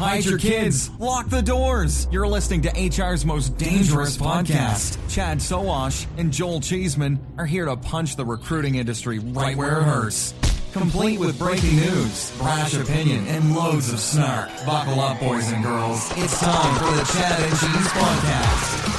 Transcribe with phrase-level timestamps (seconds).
[0.00, 0.90] Hide your kids.
[0.98, 2.08] Lock the doors.
[2.10, 4.96] You're listening to HR's most dangerous podcast.
[5.10, 9.82] Chad Sowash and Joel Cheeseman are here to punch the recruiting industry right where it
[9.82, 10.32] hurts.
[10.72, 14.48] Complete with breaking news, brash opinion, and loads of snark.
[14.64, 16.10] Buckle up, boys and girls.
[16.16, 18.96] It's time for the Chad and Cheese Podcast.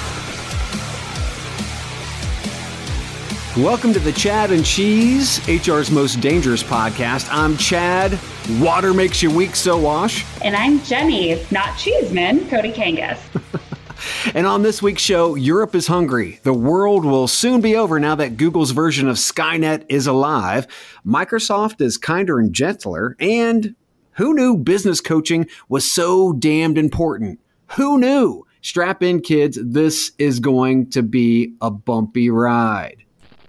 [3.57, 7.27] Welcome to the Chad and Cheese, HR's most dangerous podcast.
[7.31, 8.19] I'm Chad.
[8.49, 10.25] Water makes you weak, so wash.
[10.41, 13.19] And I'm Jenny, not Cheeseman, Cotie Kangas.
[14.35, 16.39] and on this week's show, Europe is hungry.
[16.41, 20.65] The world will soon be over now that Google's version of Skynet is alive.
[21.05, 23.15] Microsoft is kinder and gentler.
[23.19, 23.75] And
[24.13, 27.39] who knew business coaching was so damned important?
[27.75, 28.47] Who knew?
[28.61, 29.59] Strap in, kids.
[29.61, 33.03] This is going to be a bumpy ride.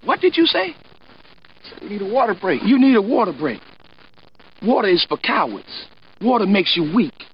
[0.05, 0.77] What did you say?
[1.81, 2.63] You need a water break.
[2.63, 3.61] You need a water break.
[4.65, 5.89] Water is for cowards.
[6.21, 7.25] Water makes you weak.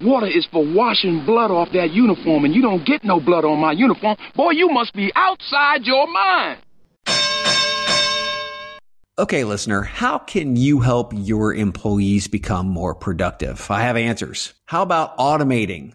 [0.00, 3.58] Water is for washing blood off that uniform, and you don't get no blood on
[3.58, 4.16] my uniform.
[4.36, 6.60] Boy, you must be outside your mind.
[9.18, 13.68] Okay, listener, how can you help your employees become more productive?
[13.68, 14.52] I have answers.
[14.66, 15.94] How about automating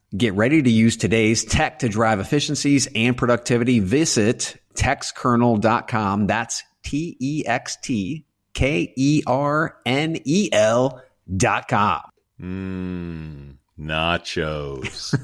[0.15, 3.79] Get ready to use today's tech to drive efficiencies and productivity.
[3.79, 6.27] Visit textkernel.com.
[6.27, 11.01] That's T E X T K E R N E L
[11.33, 12.01] dot com.
[12.41, 15.17] Mmm, nachos.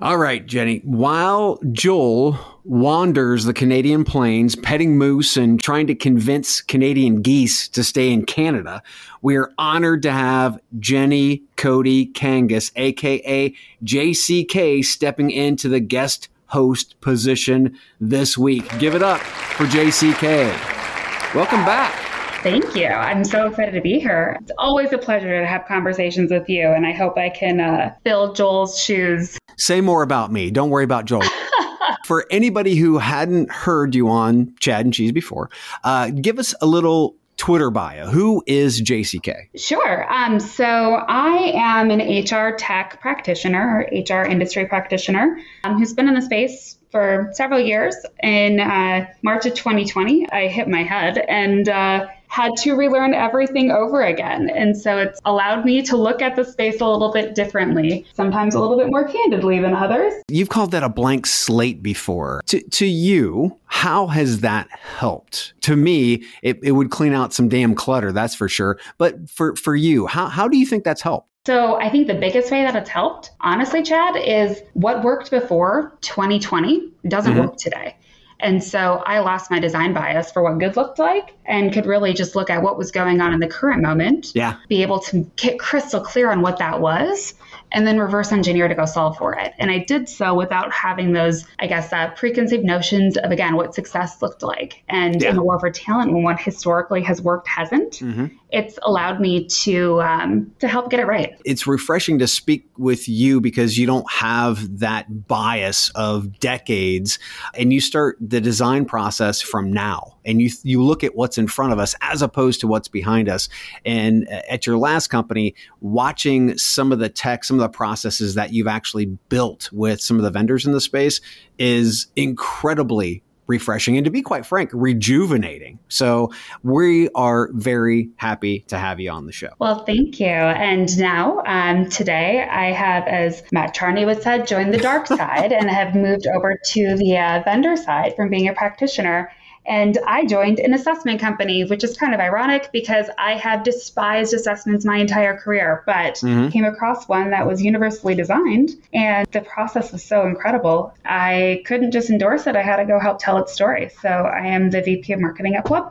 [0.00, 0.80] All right, Jenny.
[0.84, 7.84] While Joel wanders the Canadian plains, petting moose and trying to convince Canadian geese to
[7.84, 8.82] stay in Canada,
[9.22, 13.54] we are honored to have Jenny Cotie Kangas, aka
[13.84, 18.78] JCK, stepping into the guest host position this week.
[18.80, 21.34] Give it up for JCK.
[21.34, 22.03] Welcome back.
[22.44, 22.88] Thank you.
[22.88, 24.36] I'm so excited to be here.
[24.42, 27.94] It's always a pleasure to have conversations with you, and I hope I can uh,
[28.04, 29.38] fill Joel's shoes.
[29.56, 30.50] Say more about me.
[30.50, 31.22] Don't worry about Joel.
[32.04, 35.48] For anybody who hadn't heard you on Chad and Cheese before,
[35.84, 38.08] uh, give us a little Twitter bio.
[38.08, 39.58] Who is JCK?
[39.58, 40.12] Sure.
[40.12, 46.08] Um, so I am an HR tech practitioner or HR industry practitioner um, who's been
[46.08, 47.96] in the space for several years.
[48.22, 53.70] In uh, March of 2020, I hit my head and uh, had to relearn everything
[53.70, 54.50] over again.
[54.50, 58.56] And so it's allowed me to look at the space a little bit differently, sometimes
[58.56, 60.12] a little bit more candidly than others.
[60.26, 62.42] You've called that a blank slate before.
[62.46, 65.54] To, to you, how has that helped?
[65.60, 68.80] To me, it, it would clean out some damn clutter, that's for sure.
[68.98, 71.28] But for, for you, how, how do you think that's helped?
[71.46, 75.96] So I think the biggest way that it's helped, honestly, Chad, is what worked before
[76.00, 77.42] 2020 doesn't mm-hmm.
[77.42, 77.94] work today.
[78.40, 82.12] And so I lost my design bias for what good looked like and could really
[82.12, 84.32] just look at what was going on in the current moment.
[84.34, 84.56] Yeah.
[84.68, 87.34] Be able to get crystal clear on what that was
[87.72, 89.52] and then reverse engineer to go solve for it.
[89.58, 93.74] And I did so without having those, I guess, uh, preconceived notions of, again, what
[93.74, 94.84] success looked like.
[94.88, 95.30] And yeah.
[95.30, 98.26] in the war for talent, when what historically has worked hasn't, mm-hmm.
[98.54, 101.36] It's allowed me to, um, to help get it right.
[101.44, 107.18] It's refreshing to speak with you because you don't have that bias of decades
[107.54, 111.48] and you start the design process from now and you, you look at what's in
[111.48, 113.48] front of us as opposed to what's behind us.
[113.84, 118.36] And uh, at your last company, watching some of the tech, some of the processes
[118.36, 121.20] that you've actually built with some of the vendors in the space
[121.58, 125.78] is incredibly refreshing and to be quite frank rejuvenating.
[125.88, 126.32] So
[126.62, 129.50] we are very happy to have you on the show.
[129.58, 130.26] Well thank you.
[130.26, 135.52] And now um, today i have as matt charney would said joined the dark side
[135.52, 139.30] and have moved over to the uh, vendor side from being a practitioner
[139.66, 144.34] and I joined an assessment company, which is kind of ironic because I have despised
[144.34, 146.48] assessments my entire career, but mm-hmm.
[146.48, 150.94] came across one that was universally designed and the process was so incredible.
[151.04, 153.90] I couldn't just endorse it, I had to go help tell its story.
[154.00, 155.84] So I am the VP of marketing at Web.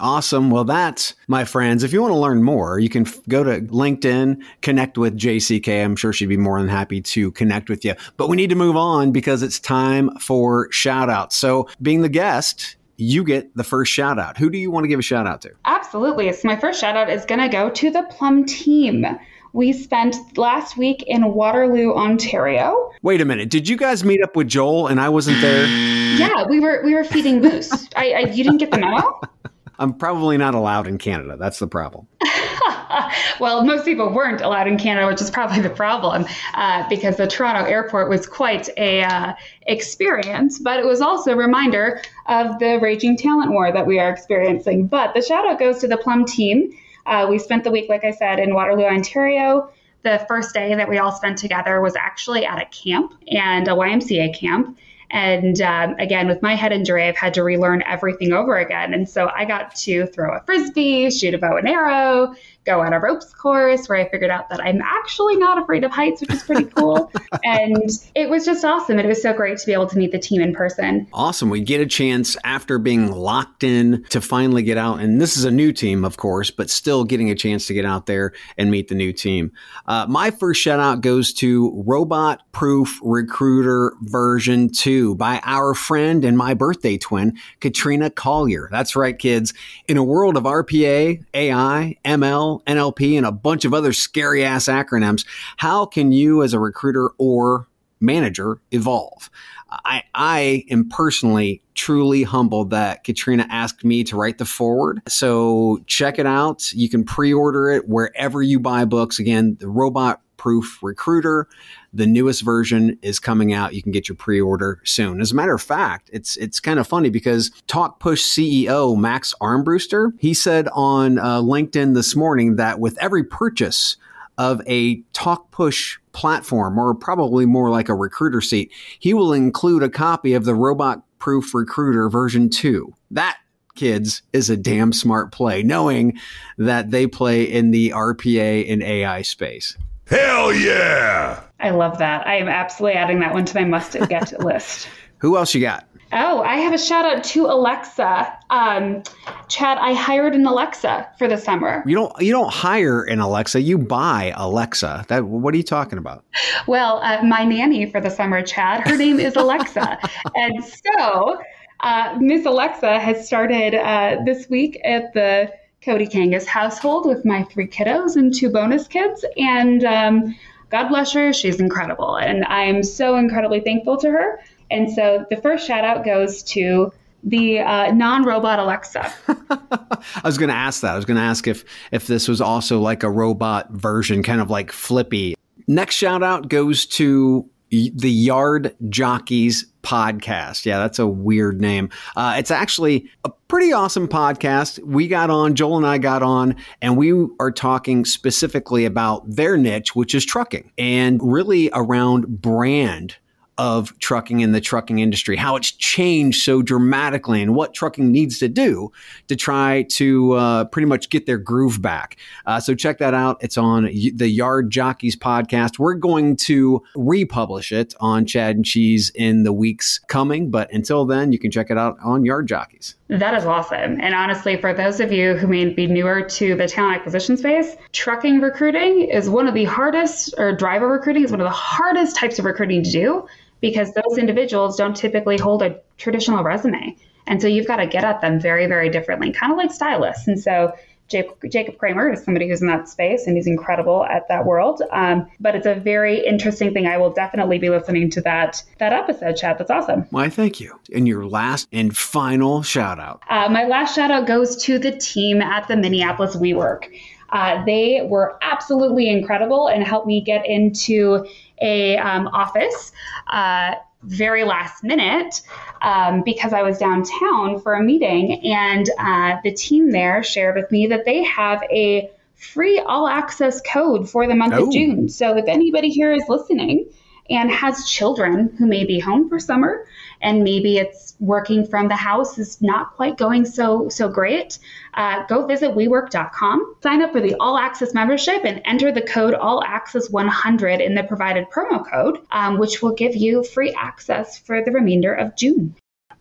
[0.00, 0.50] Awesome.
[0.50, 1.84] Well, that's my friends.
[1.84, 5.84] If you want to learn more, you can f- go to LinkedIn, connect with JCK.
[5.84, 7.94] I'm sure she'd be more than happy to connect with you.
[8.16, 11.36] But we need to move on because it's time for shout outs.
[11.36, 14.36] So, being the guest, you get the first shout out.
[14.36, 15.52] Who do you want to give a shout out to?
[15.64, 16.32] Absolutely.
[16.32, 19.06] So my first shout out is going to go to the Plum team.
[19.52, 22.92] We spent last week in Waterloo, Ontario.
[23.02, 23.50] Wait a minute.
[23.50, 25.66] Did you guys meet up with Joel and I wasn't there?
[25.66, 27.88] Yeah, we were we were feeding moose.
[27.96, 29.20] I, I you didn't get the memo?
[29.78, 31.36] I'm probably not allowed in Canada.
[31.38, 32.06] That's the problem.
[33.40, 37.26] well, most people weren't allowed in Canada, which is probably the problem, uh, because the
[37.26, 40.58] Toronto airport was quite a uh, experience.
[40.58, 44.86] But it was also a reminder of the raging talent war that we are experiencing.
[44.86, 46.72] But the shout out goes to the Plum team.
[47.06, 49.70] Uh, we spent the week, like I said, in Waterloo, Ontario.
[50.02, 53.72] The first day that we all spent together was actually at a camp and a
[53.72, 54.78] YMCA camp.
[55.10, 58.94] And um, again, with my head injury, I've had to relearn everything over again.
[58.94, 62.34] And so I got to throw a frisbee, shoot a bow and arrow,
[62.64, 65.90] go on a ropes course where I figured out that I'm actually not afraid of
[65.90, 67.10] heights, which is pretty cool.
[67.44, 68.98] and it was just awesome.
[68.98, 71.06] It was so great to be able to meet the team in person.
[71.12, 71.48] Awesome.
[71.48, 75.00] We get a chance after being locked in to finally get out.
[75.00, 77.84] And this is a new team, of course, but still getting a chance to get
[77.84, 79.52] out there and meet the new team.
[79.86, 86.24] Uh, my first shout out goes to Robot Proof Recruiter version 2 by our friend
[86.24, 88.68] and my birthday twin, Katrina Collier.
[88.70, 89.54] That's right, kids.
[89.88, 94.66] In a world of RPA, AI, ML, NLP, and a bunch of other scary ass
[94.66, 95.26] acronyms,
[95.56, 97.68] how can you as a recruiter or
[98.00, 99.30] manager evolve?
[99.70, 105.00] I, I am personally truly humbled that Katrina asked me to write the forward.
[105.08, 106.72] So check it out.
[106.72, 109.18] You can pre order it wherever you buy books.
[109.18, 111.46] Again, the Robot Proof Recruiter.
[111.92, 113.74] The newest version is coming out.
[113.74, 115.20] You can get your pre-order soon.
[115.20, 120.12] As a matter of fact, it's it's kind of funny because TalkPush CEO Max Armbruster
[120.18, 123.96] he said on uh, LinkedIn this morning that with every purchase
[124.38, 129.90] of a TalkPush platform, or probably more like a recruiter seat, he will include a
[129.90, 132.94] copy of the Robot Proof Recruiter version two.
[133.10, 133.38] That
[133.74, 136.18] kids is a damn smart play, knowing
[136.56, 139.76] that they play in the RPA and AI space.
[140.06, 141.42] Hell yeah!
[141.60, 142.26] I love that.
[142.26, 144.88] I am absolutely adding that one to my must get list.
[145.18, 145.86] Who else you got?
[146.12, 148.36] Oh, I have a shout out to Alexa.
[148.50, 149.04] Um,
[149.48, 151.84] Chad, I hired an Alexa for the summer.
[151.86, 155.04] You don't you don't hire an Alexa, you buy Alexa.
[155.06, 156.24] That what are you talking about?
[156.66, 159.98] Well, uh, my nanny for the summer, Chad, her name is Alexa.
[160.34, 161.40] and so
[161.80, 165.52] uh, Miss Alexa has started uh, this week at the
[165.82, 169.24] Cotie Kangas household with my three kiddos and two bonus kids.
[169.36, 170.36] And um,
[170.70, 172.16] God bless her, she's incredible.
[172.16, 174.40] And I'm so incredibly thankful to her.
[174.70, 179.12] And so the first shout out goes to the uh, non-robot Alexa.
[179.28, 180.92] I was going to ask that.
[180.92, 184.40] I was going to ask if if this was also like a robot version, kind
[184.40, 185.34] of like Flippy.
[185.66, 190.66] Next shout out goes to the Yard Jockeys podcast.
[190.66, 191.88] Yeah, that's a weird name.
[192.16, 194.82] Uh, it's actually a pretty awesome podcast.
[194.84, 199.56] We got on, Joel and I got on, and we are talking specifically about their
[199.56, 203.16] niche, which is trucking, and really around brand
[203.60, 208.38] of trucking in the trucking industry, how it's changed so dramatically, and what trucking needs
[208.38, 208.90] to do
[209.28, 212.16] to try to uh, pretty much get their groove back.
[212.46, 213.36] Uh, so check that out.
[213.42, 215.78] It's on the Yard Jockeys podcast.
[215.78, 221.04] We're going to republish it on Chad and Cheese in the weeks coming, but until
[221.04, 222.94] then, you can check it out on Yard Jockeys.
[223.08, 224.00] That is awesome.
[224.00, 227.76] And honestly, for those of you who may be newer to the talent acquisition space,
[227.92, 232.16] trucking recruiting is one of the hardest, or driver recruiting is one of the hardest
[232.16, 233.26] types of recruiting to do
[233.60, 236.96] because those individuals don't typically hold a traditional resume.
[237.26, 240.26] And so you've got to get at them very, very differently, kind of like stylists.
[240.26, 240.74] And so
[241.10, 244.80] Jacob Kramer is somebody who's in that space and he's incredible at that world.
[244.92, 246.86] Um, but it's a very interesting thing.
[246.86, 249.58] I will definitely be listening to that that episode, Chad.
[249.58, 250.02] That's awesome.
[250.10, 250.78] Why, thank you.
[250.94, 253.22] And your last and final shout out.
[253.28, 256.86] Uh, my last shout out goes to the team at the Minneapolis WeWork.
[257.32, 261.26] Uh, they were absolutely incredible and helped me get into
[261.60, 262.92] a um, office
[263.28, 265.42] uh, very last minute
[265.82, 270.70] um, because I was downtown for a meeting, and uh, the team there shared with
[270.70, 274.66] me that they have a free all access code for the month oh.
[274.66, 275.08] of June.
[275.08, 276.86] So if anybody here is listening
[277.30, 279.86] and has children who may be home for summer
[280.20, 284.58] and maybe it's working from the house is not quite going so so great
[284.94, 289.34] uh, go visit wework.com sign up for the all access membership and enter the code
[289.34, 294.36] all access 100 in the provided promo code um, which will give you free access
[294.38, 295.74] for the remainder of june.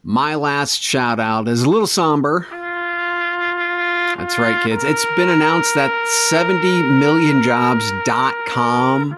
[0.04, 2.48] My last shout out is a little somber.
[4.18, 4.84] That's right kids.
[4.84, 5.92] It's been announced that
[6.32, 9.18] 70millionjobs.com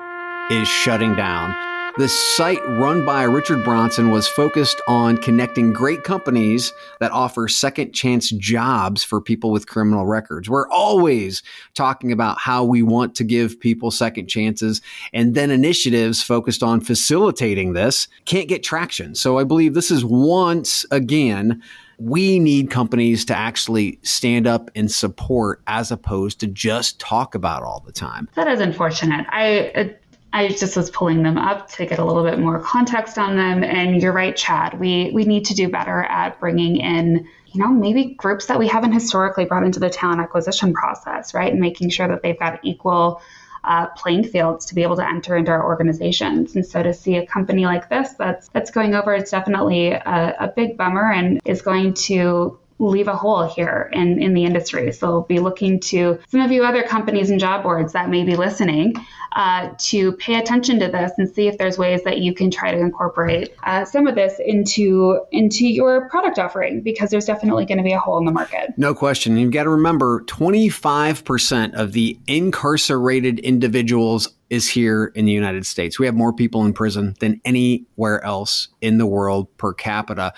[0.51, 6.71] is shutting down the site run by Richard Bronson was focused on connecting great companies
[6.99, 10.49] that offer second chance jobs for people with criminal records.
[10.49, 11.43] We're always
[11.73, 14.81] talking about how we want to give people second chances,
[15.11, 19.13] and then initiatives focused on facilitating this can't get traction.
[19.13, 21.61] So I believe this is once again
[21.99, 27.61] we need companies to actually stand up and support as opposed to just talk about
[27.61, 28.27] all the time.
[28.33, 29.27] That is unfortunate.
[29.29, 29.95] I
[30.33, 33.63] I just was pulling them up to get a little bit more context on them.
[33.63, 34.79] And you're right, Chad.
[34.79, 38.67] We we need to do better at bringing in, you know, maybe groups that we
[38.67, 41.51] haven't historically brought into the talent acquisition process, right?
[41.51, 43.21] And making sure that they've got equal
[43.63, 46.55] uh, playing fields to be able to enter into our organizations.
[46.55, 50.35] And so to see a company like this that's that's going over, it's definitely a,
[50.39, 52.57] a big bummer and is going to
[52.89, 54.91] leave a hole here in, in the industry.
[54.91, 58.35] So be looking to some of you other companies and job boards that may be
[58.35, 58.95] listening
[59.33, 62.71] uh, to pay attention to this and see if there's ways that you can try
[62.71, 67.77] to incorporate uh, some of this into into your product offering because there's definitely going
[67.77, 68.73] to be a hole in the market.
[68.77, 69.37] No question.
[69.37, 75.97] You've got to remember 25% of the incarcerated individuals is here in the United States.
[75.97, 80.33] We have more people in prison than anywhere else in the world per capita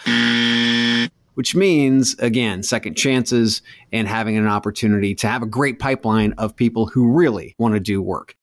[1.35, 3.61] which means, again, second chances
[3.91, 7.79] and having an opportunity to have a great pipeline of people who really want to
[7.79, 8.35] do work.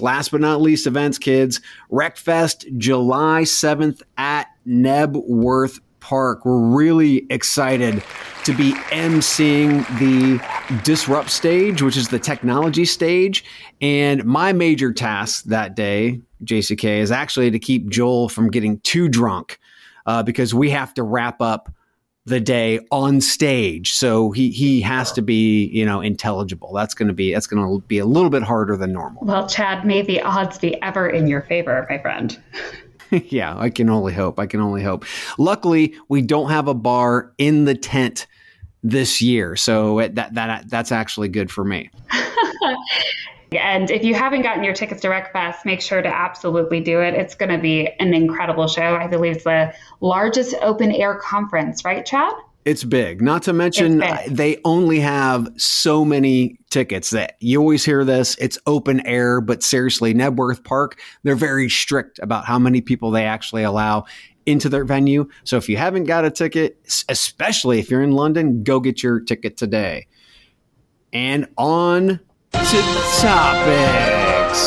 [0.00, 1.60] Last but not least, events, kids.
[1.90, 6.44] RecFest, July 7th at Knebworth Park.
[6.44, 8.02] We're really excited
[8.44, 10.42] to be emceeing the
[10.82, 13.44] Disrupt stage, which is the technology stage.
[13.80, 19.08] And my major task that day, JCK, is actually to keep Joel from getting too
[19.08, 19.58] drunk
[20.06, 21.70] uh, because we have to wrap up
[22.30, 23.92] the day on stage.
[23.92, 26.72] So he he has to be, you know, intelligible.
[26.72, 29.24] That's going to be that's going to be a little bit harder than normal.
[29.24, 32.40] Well, Chad, may the odds be ever in your favor, my friend.
[33.10, 34.38] yeah, I can only hope.
[34.38, 35.04] I can only hope.
[35.36, 38.26] Luckily, we don't have a bar in the tent
[38.82, 41.90] this year, so that that that's actually good for me.
[43.52, 47.14] And if you haven't gotten your tickets to RecFest, make sure to absolutely do it.
[47.14, 48.94] It's going to be an incredible show.
[48.94, 52.32] I believe it's the largest open air conference, right, Chad?
[52.64, 53.22] It's big.
[53.22, 58.36] Not to mention, they only have so many tickets that you always hear this.
[58.38, 63.24] It's open air, but seriously, Knebworth Park, they're very strict about how many people they
[63.24, 64.04] actually allow
[64.44, 65.26] into their venue.
[65.44, 66.78] So if you haven't got a ticket,
[67.08, 70.06] especially if you're in London, go get your ticket today.
[71.12, 72.20] And on
[72.52, 72.82] to
[73.20, 74.62] topics.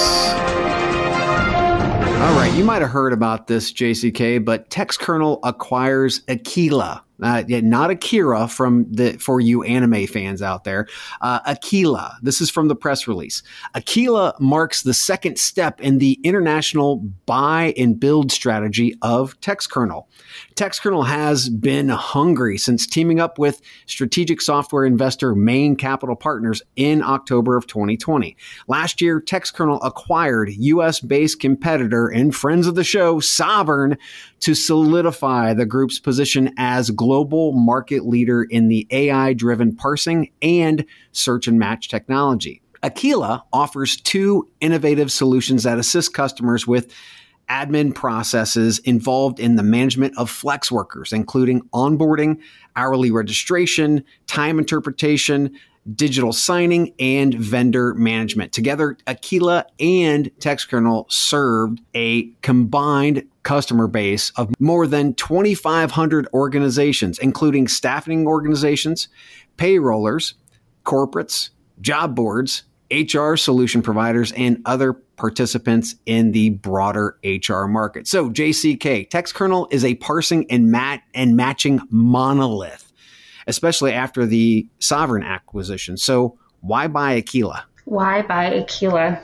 [2.22, 7.02] All right, you might have heard about this, JCK, but TextKernel acquires Akyla.
[7.22, 10.88] uh, yeah, not Akira from the for you anime fans out there.
[11.22, 11.40] Uh.
[12.22, 13.44] This is from the press release.
[13.76, 20.06] Akyla marks the second step in the international buy and build strategy of TextKernel.
[20.56, 27.02] TextKernel has been hungry since teaming up with strategic software investor Main Capital Partners in
[27.02, 28.36] October of 2020.
[28.68, 33.98] Last year, TextKernel acquired U.S.-based competitor and friends of the show Sovren,
[34.42, 40.84] to solidify the group's position as global market leader in the AI-driven parsing and
[41.14, 42.62] search and match technology.
[42.84, 46.94] Aquila offers two innovative solutions that assist customers with
[47.50, 52.42] admin processes involved in the management of flex workers, including onboarding,
[52.76, 55.50] hourly registration, time interpretation,
[55.96, 58.54] digital signing, and vendor management.
[58.54, 67.68] Together, Akyla and TextKernel served a combined customer base of more than 2,500 organizations, including
[67.68, 69.10] staffing organizations,
[69.58, 70.34] payrollers,
[70.86, 71.50] corporates,
[71.82, 78.08] job boards, HR solution providers, and other participants in the broader HR market.
[78.08, 82.83] So, JCK, TextKernel is a parsing and mat and matching monolith,
[83.48, 85.98] especially after the Sovren acquisition.
[85.98, 87.64] So, why buy Akyla?
[87.86, 89.22] Why buy Akyla?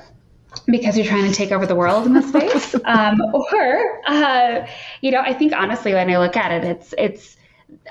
[0.66, 4.68] Because you're trying to take over the world in this space, um, or uh,
[5.02, 7.38] you know, I think honestly, when I look at it, it's it's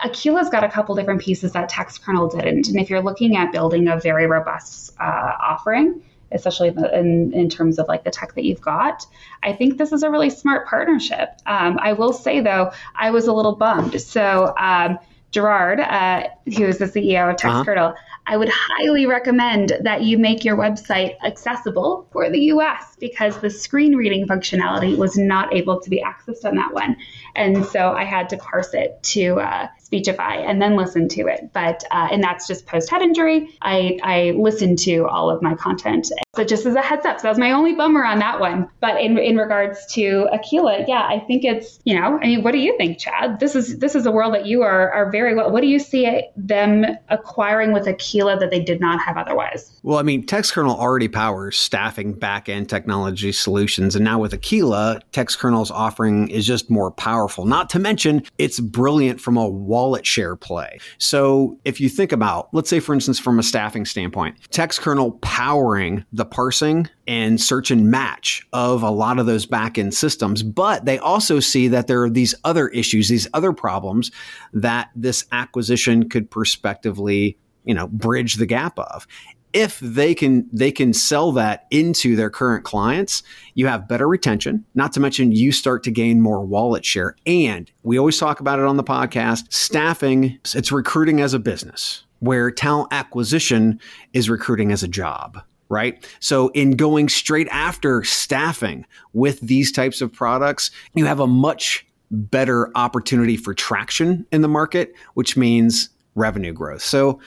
[0.04, 2.68] Akyla's got a couple different pieces that TextKernel didn't.
[2.68, 7.78] And if you're looking at building a very robust uh, offering, especially in, in terms
[7.78, 9.06] of like the tech that you've got,
[9.42, 11.30] I think this is a really smart partnership.
[11.47, 14.00] Um, I will say though, I was a little bummed.
[14.00, 14.99] So um,
[15.30, 18.02] Gerard, uh, who is the CEO of TextKernel, uh-huh.
[18.28, 23.49] I would highly recommend that you make your website accessible for the US because the
[23.49, 26.97] screen reading functionality was not able to be accessed on that one.
[27.35, 31.50] And so I had to parse it to uh, Speechify and then listen to it.
[31.55, 33.57] But, uh, and that's just post head injury.
[33.62, 36.11] I, I listened to all of my content.
[36.37, 38.69] So just as a heads up, so that was my only bummer on that one.
[38.81, 42.52] But in, in regards to Akyla, yeah, I think it's, you know, I mean, what
[42.52, 43.40] do you think, Chad?
[43.40, 45.50] This is, this is a world that you are, are very well.
[45.50, 46.05] What do you see
[46.47, 49.78] them acquiring with Akyla that they did not have otherwise?
[49.83, 53.97] Well, I mean, TextKernel already powers staffing back-end technology solutions.
[53.97, 57.45] And now with Aquila, TextKernel's offering is just more powerful.
[57.45, 60.78] Not to mention, it's brilliant from a wallet share play.
[60.99, 66.04] So if you think about, let's say, for instance, from a staffing standpoint, TextKernel powering
[66.12, 70.42] the parsing and search and match of a lot of those backend systems.
[70.42, 74.11] But they also see that there are these other issues, these other problems
[74.53, 79.07] that this acquisition could prospectively you know bridge the gap of.
[79.53, 83.23] If they can they can sell that into their current clients
[83.55, 87.17] you have better retention not to mention you start to gain more wallet share.
[87.27, 92.05] And we always talk about it on the podcast staffing it's recruiting as a business
[92.21, 93.81] where talent acquisition
[94.12, 96.09] is recruiting as a job right?
[96.21, 101.87] So in going straight after staffing with these types of products you have a much
[102.11, 107.18] better opportunity for traction in the market which means revenue growth so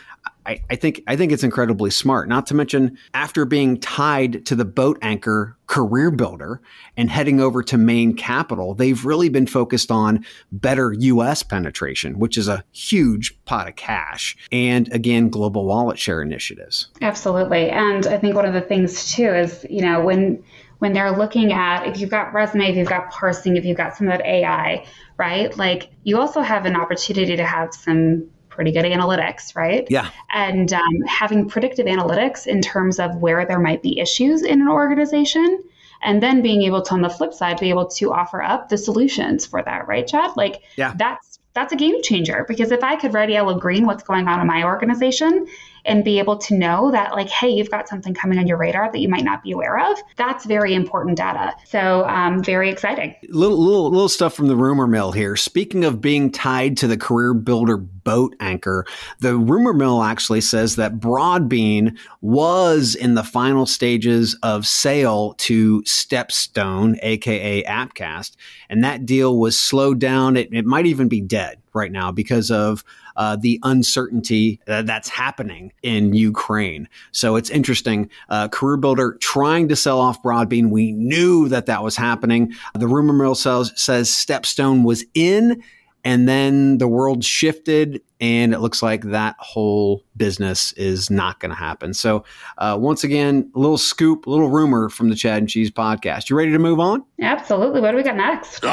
[0.46, 2.28] I, I, think I think it's incredibly smart.
[2.28, 6.62] Not to mention, after being tied to the boat anchor career builder
[6.98, 11.44] and heading over to Main Capital, they've really been focused on better U.S.
[11.44, 16.88] penetration, which is a huge pot of cash, and again, global wallet share initiatives.
[17.02, 20.44] Absolutely, and I think one of the things too is you know when
[20.80, 23.96] when they're looking at if you've got resume, if you've got parsing, if you've got
[23.96, 24.84] some of that AI,
[25.18, 25.56] right?
[25.56, 29.88] Like you also have an opportunity to have some pretty good analytics, right?
[29.90, 30.10] Yeah.
[30.32, 34.68] And um, having predictive analytics in terms of where there might be issues in an
[34.68, 35.64] organization.
[36.04, 38.78] And then being able to, on the flip side, be able to offer up the
[38.78, 40.32] solutions for that, right, Chad?
[40.36, 40.94] Like, yeah.
[40.98, 44.40] that's that's a game changer because if I could red, yellow, green what's going on
[44.40, 45.48] in my organization
[45.86, 48.92] and be able to know that like hey you've got something coming on your radar
[48.92, 51.54] that you might not be aware of that's very important data.
[51.66, 53.16] So um, very exciting.
[53.30, 55.36] Little, little little stuff from the rumor mill here.
[55.36, 58.84] Speaking of being tied to the career builder boat anchor
[59.20, 65.84] the rumor mill actually says that broadbean was in the final stages of sale to
[65.84, 68.36] stepstone aka appcast
[68.72, 70.38] and that deal was slowed down.
[70.38, 72.84] It, it might even be dead right now because of
[73.16, 76.88] uh, the uncertainty that's happening in Ukraine.
[77.12, 78.10] So it's interesting.
[78.30, 80.70] Uh, Career Builder trying to sell off Broadbean.
[80.70, 82.54] We knew that that was happening.
[82.74, 85.62] The rumor mill says, says Stepstone was in
[86.04, 91.50] and then the world shifted and it looks like that whole business is not going
[91.50, 92.24] to happen so
[92.58, 96.30] uh, once again a little scoop a little rumor from the chad and cheese podcast
[96.30, 98.64] you ready to move on absolutely what do we got next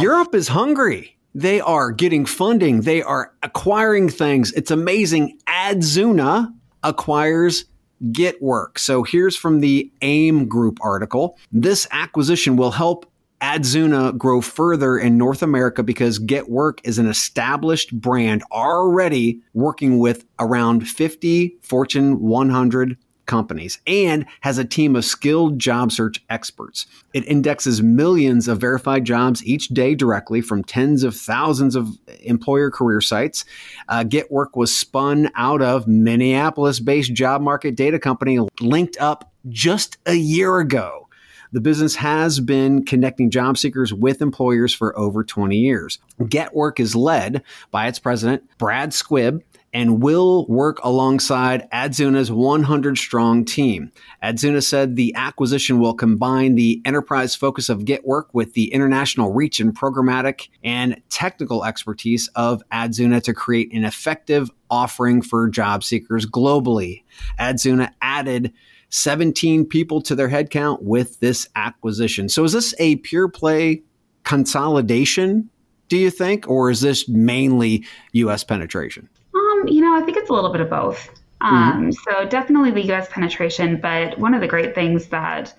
[0.00, 2.82] europe is hungry They are getting funding.
[2.82, 4.52] They are acquiring things.
[4.52, 5.38] It's amazing.
[5.46, 7.64] Adzuna acquires
[8.06, 8.78] GetWork.
[8.78, 11.38] So here's from the AIM Group article.
[11.52, 13.10] This acquisition will help
[13.40, 20.24] Adzuna grow further in North America because GetWork is an established brand already working with
[20.40, 22.96] around 50 Fortune 100
[23.28, 26.86] companies and has a team of skilled job search experts.
[27.14, 32.72] It indexes millions of verified jobs each day directly from tens of thousands of employer
[32.72, 33.44] career sites.
[33.88, 40.14] Uh, GetWork was spun out of Minneapolis based job market data company LinkUp just a
[40.14, 41.04] year ago.
[41.52, 45.98] The business has been connecting job seekers with employers for over 20 years.
[46.20, 49.42] GetWork is led by its president, Brad Squibb,
[49.78, 53.92] and will work alongside Adzuna's 100 strong team.
[54.24, 59.60] Adzuna said the acquisition will combine the enterprise focus of GetWork with the international reach
[59.60, 66.26] and programmatic and technical expertise of Adzuna to create an effective offering for job seekers
[66.26, 67.04] globally.
[67.38, 68.52] Adzuna added
[68.88, 72.28] 17 people to their headcount with this acquisition.
[72.28, 73.84] So is this a pure play
[74.24, 75.48] consolidation,
[75.86, 79.08] do you think, or is this mainly US penetration?
[79.60, 81.08] Um, you know, I think it's a little bit of both.
[81.40, 81.90] Um, mm-hmm.
[81.90, 83.08] So definitely the U.S.
[83.10, 85.54] penetration, but one of the great things that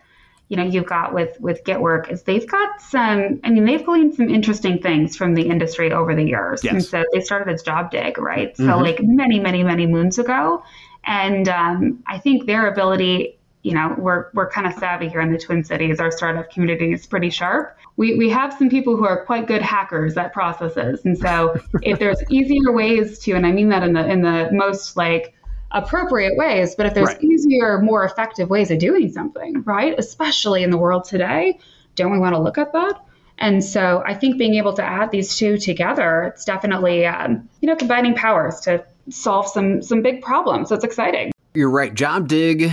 [0.49, 3.39] you know you've got with with GetWork is they've got some.
[3.43, 6.63] I mean, they've gleaned some interesting things from the industry over the years.
[6.63, 6.73] Yes.
[6.73, 8.55] And so they started as JobDig, right?
[8.57, 8.81] So mm-hmm.
[8.81, 10.63] like many, many, many moons ago,
[11.05, 15.31] and um, I think their ability you know, we're, we're kind of savvy here in
[15.31, 15.99] the Twin Cities.
[15.99, 17.77] Our startup community is pretty sharp.
[17.97, 21.03] We, we have some people who are quite good hackers at processes.
[21.03, 24.49] And so if there's easier ways to, and I mean that in the, in the
[24.53, 25.33] most like
[25.71, 27.23] appropriate ways, but if there's right.
[27.23, 29.93] easier, more effective ways of doing something, right?
[29.97, 31.59] Especially in the world today,
[31.95, 33.03] don't we want to look at that?
[33.39, 37.67] And so I think being able to add these two together, it's definitely, um, you
[37.67, 40.69] know, combining powers to solve some, some big problems.
[40.69, 41.31] So it's exciting.
[41.59, 41.93] You're right.
[41.93, 42.71] Job Dig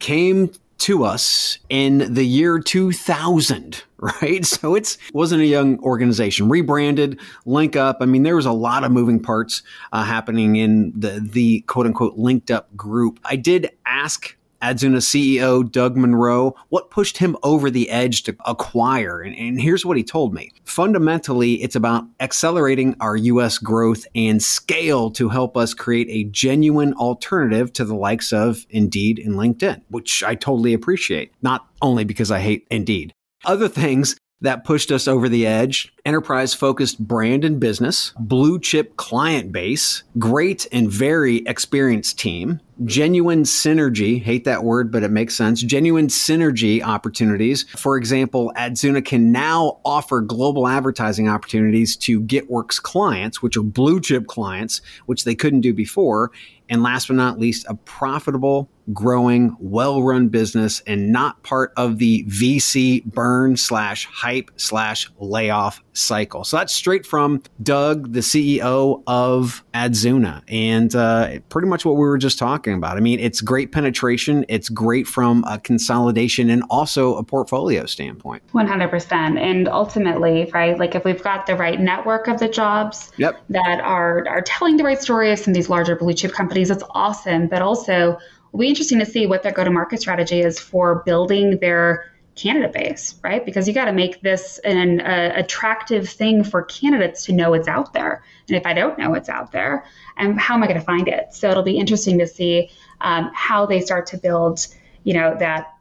[0.00, 4.44] came to us in the year 2000, right?
[4.44, 6.48] So it's wasn't a young organization.
[6.48, 11.20] Rebranded, LinkUp I mean, there was a lot of moving parts uh, happening in the
[11.24, 13.20] the quote unquote linked up group.
[13.24, 19.20] I did ask Adzuna CEO Doug Monro, what pushed him over the edge to acquire?
[19.20, 20.50] And, and, here's what he told me.
[20.64, 23.58] Fundamentally, it's about accelerating our U.S.
[23.58, 29.18] growth and scale to help us create a genuine alternative to the likes of Indeed
[29.18, 33.12] and LinkedIn, which I totally appreciate, not only because I hate Indeed.
[33.44, 35.92] Other things that pushed us over the edge.
[36.04, 43.44] Enterprise focused brand and business, blue chip client base, great and very experienced team, genuine
[43.44, 45.62] synergy, hate that word, but it makes sense.
[45.62, 47.64] Genuine synergy opportunities.
[47.76, 54.00] For example, Adzuna can now offer global advertising opportunities to GetWorks clients, which are blue
[54.00, 56.30] chip clients, which they couldn't do before.
[56.70, 61.98] And last but not least, a profitable, growing, well run business and not part of
[61.98, 66.44] the VC burn slash hype slash layoff cycle.
[66.44, 72.00] So that's straight from Doug, the CEO of Adzuna, and uh, pretty much what we
[72.00, 72.96] were just talking about.
[72.96, 78.42] I mean, it's great penetration, it's great from a consolidation and also a portfolio standpoint.
[78.52, 79.12] 100%.
[79.12, 83.40] And ultimately, right, like if we've got the right network of the jobs yep.
[83.48, 86.70] that are, are telling the right story of some of these larger blue chip companies,
[86.70, 87.46] it's awesome.
[87.46, 88.18] But also,
[88.54, 92.04] will be interesting to see what their go to market strategy is for building their
[92.36, 93.44] candidate base, right?
[93.44, 97.68] Because you got to make this an uh, attractive thing for candidates to know it's
[97.68, 98.24] out there.
[98.48, 99.84] And if I don't know it's out there,
[100.16, 101.32] and how am I going to find it?
[101.32, 102.70] So it'll be interesting to see
[103.00, 104.66] um, how they start to build,
[105.04, 105.72] you know, that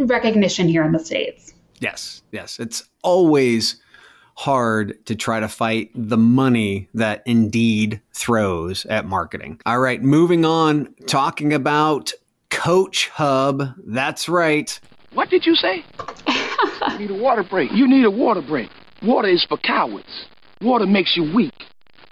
[0.00, 1.54] recognition here in the states.
[1.80, 3.80] Yes, yes, it's always
[4.34, 9.60] hard to try to fight the money that Indeed throws at marketing.
[9.66, 12.12] All right, moving on, talking about
[12.50, 13.74] Coach Hub.
[13.84, 14.78] That's right.
[15.12, 15.84] What did you say?
[16.92, 17.70] you need a water break.
[17.72, 18.70] You need a water break.
[19.02, 20.26] Water is for cowards.
[20.60, 21.54] Water makes you weak.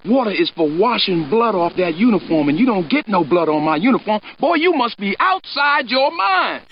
[0.04, 3.64] Water is for washing blood off that uniform, and you don't get no blood on
[3.64, 4.20] my uniform.
[4.38, 6.64] Boy, you must be outside your mind.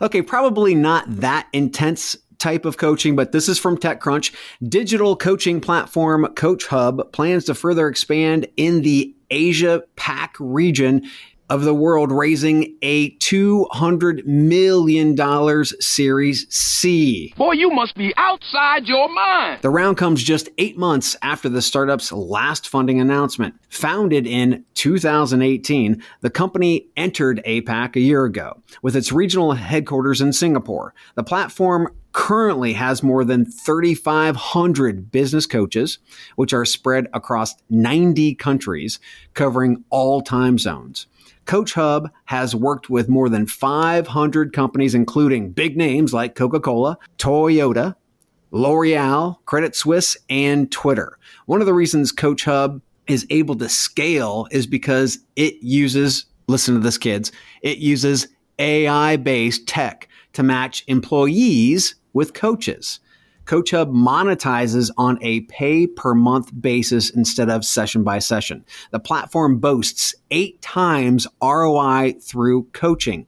[0.00, 4.32] Okay, probably not that intense type of coaching, but this is from TechCrunch.
[4.62, 11.02] Digital coaching platform Coach Hub plans to further expand in the Asia Pac region
[11.48, 17.32] of the world raising a $200 million Series C.
[17.36, 19.62] Boy, you must be outside your mind.
[19.62, 23.54] The round comes just eight months after the startup's last funding announcement.
[23.68, 30.32] Founded in 2018, the company entered APAC a year ago with its regional headquarters in
[30.32, 30.94] Singapore.
[31.14, 35.98] The platform currently has more than 3,500 business coaches,
[36.36, 38.98] which are spread across 90 countries,
[39.34, 41.06] covering all time zones.
[41.46, 46.98] Coach Hub has worked with more than 500 companies, including big names like Coca Cola,
[47.18, 47.94] Toyota,
[48.50, 51.18] L'Oreal, Credit Suisse, and Twitter.
[51.46, 56.74] One of the reasons Coach Hub is able to scale is because it uses, listen
[56.74, 57.32] to this, kids,
[57.62, 58.28] it uses
[58.58, 63.00] AI based tech to match employees with coaches.
[63.46, 68.64] Coach Hub monetizes on a pay per month basis instead of session by session.
[68.90, 73.26] The platform boasts eight times ROI through coaching.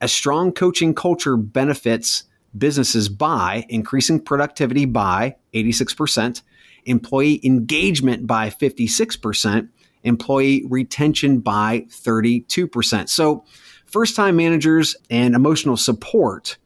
[0.00, 2.24] A strong coaching culture benefits
[2.56, 6.42] businesses by increasing productivity by 86%,
[6.84, 9.68] employee engagement by 56%,
[10.02, 13.08] employee retention by 32%.
[13.08, 13.44] So,
[13.86, 16.56] first time managers and emotional support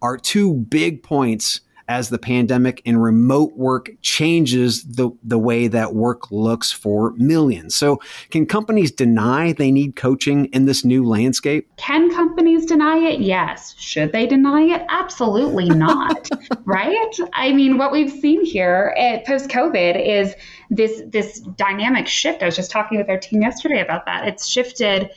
[0.00, 5.94] are two big points as the pandemic and remote work changes the, the way that
[5.94, 7.74] work looks for millions.
[7.74, 11.70] So, can companies deny they need coaching in this new landscape?
[11.76, 13.20] Can companies deny it?
[13.20, 13.74] Yes.
[13.78, 14.84] Should they deny it?
[14.88, 16.28] Absolutely not.
[16.64, 17.18] right?
[17.32, 20.34] I mean, what we've seen here eh, at post COVID is
[20.70, 22.42] this this dynamic shift.
[22.42, 24.26] I was just talking with our team yesterday about that.
[24.26, 25.10] It's shifted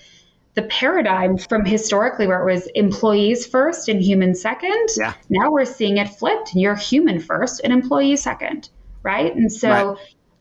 [0.55, 4.87] the paradigm from historically where it was employees first and humans second.
[4.97, 5.13] Yeah.
[5.29, 8.69] Now we're seeing it flipped and you're human first and employee second,
[9.03, 9.35] right?
[9.35, 9.97] And so right.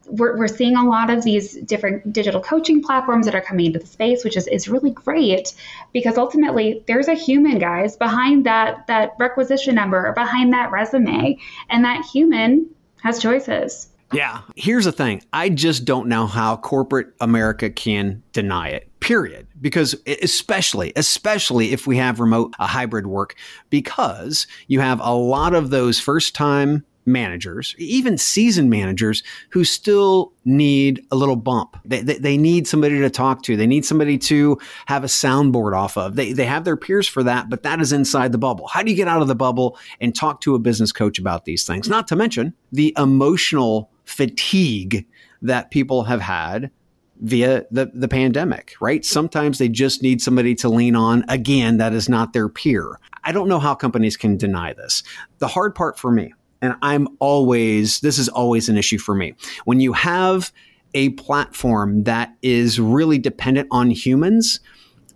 [0.07, 3.79] We're, we're seeing a lot of these different digital coaching platforms that are coming into
[3.79, 5.55] the space, which is, is really great
[5.95, 11.39] because ultimately there's a human, guys, behind that that requisition number or behind that resume.
[11.71, 12.69] And that human
[13.03, 13.89] has choices.
[14.13, 14.43] Yeah.
[14.57, 19.47] Here's the thing I just don't know how corporate America can deny it, period.
[19.61, 23.35] Because especially, especially if we have remote, a hybrid work,
[23.69, 30.33] because you have a lot of those first time managers, even seasoned managers who still
[30.47, 31.77] need a little bump.
[31.85, 33.59] They, they, they, need somebody to talk to.
[33.59, 36.17] They need somebody to have a soundboard off of.
[36.17, 38.69] They, they have their peers for that, but that is inside the bubble.
[38.69, 41.45] How do you get out of the bubble and talk to a business coach about
[41.45, 41.91] these things?
[41.91, 45.07] Not to mention the emotional fatigue
[45.43, 46.71] that people have had
[47.21, 49.05] via the, the pandemic, right?
[49.05, 51.25] Sometimes they just need somebody to lean on.
[51.29, 52.99] Again, that is not their peer.
[53.23, 55.03] I don't know how companies can deny this.
[55.39, 59.35] The hard part for me, and I'm always, this is always an issue for me.
[59.65, 60.53] When you have
[60.95, 64.61] a platform that is really dependent on humans,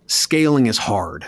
[0.07, 1.25] scaling is hard,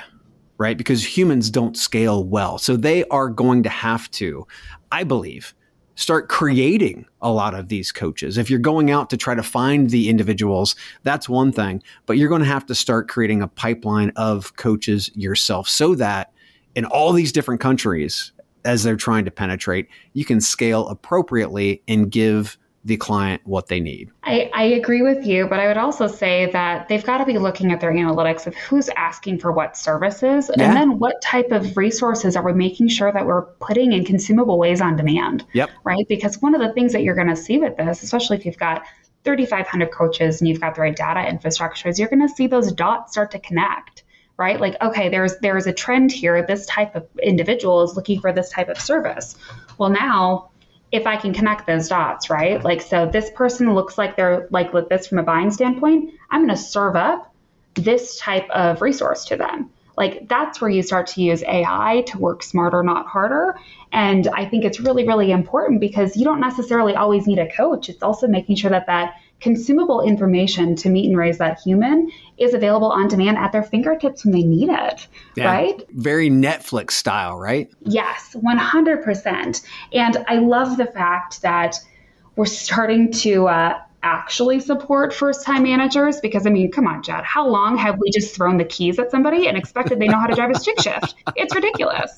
[0.58, 0.78] right?
[0.78, 2.58] Because humans don't scale well.
[2.58, 4.46] So they are going to have to,
[4.92, 5.54] I believe,
[5.96, 8.38] start creating a lot of these coaches.
[8.38, 12.30] If you're going out to try to find the individuals, that's one thing, but you're
[12.30, 16.32] going to have to start creating a pipeline of coaches yourself so that
[16.76, 18.32] in all these different countries,
[18.64, 23.80] as they're trying to penetrate, you can scale appropriately and give the client what they
[23.80, 24.10] need.
[24.24, 27.38] I, I, agree with you, but I would also say that they've got to be
[27.38, 30.66] looking at their analytics of who's asking for what services yeah.
[30.66, 34.58] and then what type of resources are we making sure that we're putting in consumable
[34.58, 35.46] ways on demand.
[35.54, 35.70] Yep.
[35.84, 36.08] Right?
[36.08, 38.58] Because one of the things that you're going to see with this, especially if you've
[38.58, 38.84] got
[39.26, 42.72] 3,500 coaches and you've got the right data infrastructure, is you're going to see those
[42.72, 44.04] dots start to connect
[44.38, 48.32] right like okay there's there's a trend here this type of individual is looking for
[48.32, 49.36] this type of service
[49.78, 50.51] well now
[50.92, 52.58] if I can connect those dots, right?
[52.58, 52.66] Mm-hmm.
[52.66, 56.14] Like, so this person looks like they're like with this from a buying standpoint.
[56.30, 57.34] I'm going to serve up
[57.76, 59.70] this type of resource to them.
[59.98, 63.60] Like, that's where you start to use AI to work smarter, not harder.
[63.92, 67.90] And I think it's really, really important because you don't necessarily always need a coach.
[67.90, 72.54] It's also making sure that that consumable information to meet and raise that human is
[72.54, 75.46] available on demand at their fingertips when they need it, yeah.
[75.46, 75.84] right?
[75.92, 77.70] Very Netflix style, right?
[77.82, 79.66] Yes, 100%.
[79.94, 81.80] And I love the fact that
[82.36, 87.24] we're starting to uh, actually support first time managers because I mean, come on, Chad,
[87.24, 90.28] how long have we just thrown the keys at somebody and expected they know how
[90.28, 91.16] to drive a stick shift?
[91.36, 92.18] It's ridiculous.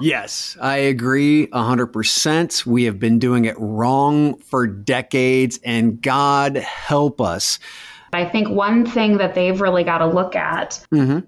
[0.00, 2.66] Yes, I agree 100%.
[2.66, 7.58] We have been doing it wrong for decades, and God help us.
[8.12, 11.20] I think one thing that they've really got to look at mm-hmm.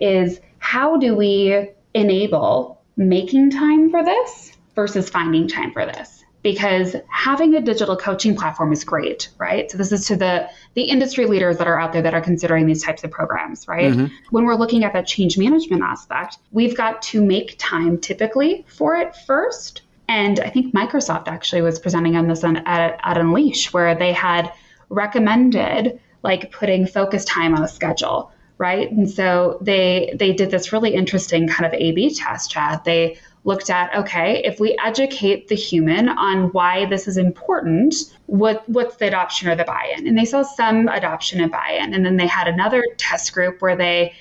[0.00, 6.19] is how do we enable making time for this versus finding time for this?
[6.42, 9.70] Because having a digital coaching platform is great, right?
[9.70, 12.66] So this is to the the industry leaders that are out there that are considering
[12.66, 13.92] these types of programs, right?
[13.92, 14.14] Mm-hmm.
[14.30, 18.96] When we're looking at that change management aspect, we've got to make time typically for
[18.96, 19.82] it first.
[20.08, 24.12] And I think Microsoft actually was presenting on this on, at, at Unleash, where they
[24.12, 24.52] had
[24.88, 28.92] recommended like putting focus time on a schedule right?
[28.92, 32.84] And so they they did this really interesting kind of A/B test, Chad.
[32.84, 37.94] They looked at okay, if we educate the human on why this is important,
[38.26, 40.06] what what's the adoption or the buy-in?
[40.06, 43.76] And they saw some adoption and buy-in, and then they had another test group where
[43.76, 44.12] they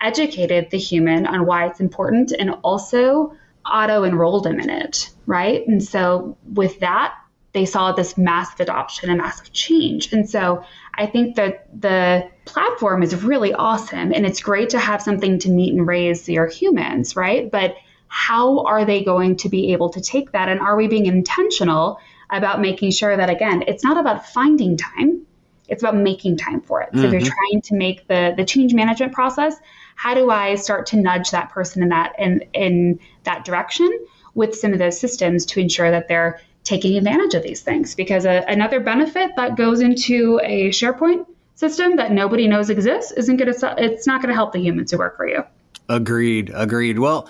[0.00, 3.34] educated the human on why it's important and also
[3.66, 5.66] auto enrolled them in it, right?
[5.66, 7.14] And so with that,
[7.52, 10.12] they saw this massive adoption and massive change.
[10.12, 15.00] And so I think that the platform is really awesome and it's great to have
[15.00, 17.50] something to meet and raise your humans, right?
[17.50, 17.76] But
[18.08, 20.48] how are they going to be able to take that?
[20.48, 25.26] And are we being intentional about making sure that, again, it's not about finding time,
[25.68, 26.88] it's about making time for it.
[26.92, 27.06] So mm-hmm.
[27.06, 27.50] if you're mm-hmm.
[27.50, 29.54] trying to make the, the change management process,
[29.94, 33.90] how do I start to nudge that person in that in, in that direction
[34.34, 37.94] with some of those systems to ensure that they're taking advantage of these things?
[37.94, 43.36] Because a, another benefit that goes into a SharePoint system that nobody knows exists isn't
[43.36, 45.42] going to it's not going to help the humans who work for you.
[45.88, 46.52] Agreed.
[46.54, 46.98] Agreed.
[46.98, 47.28] Well,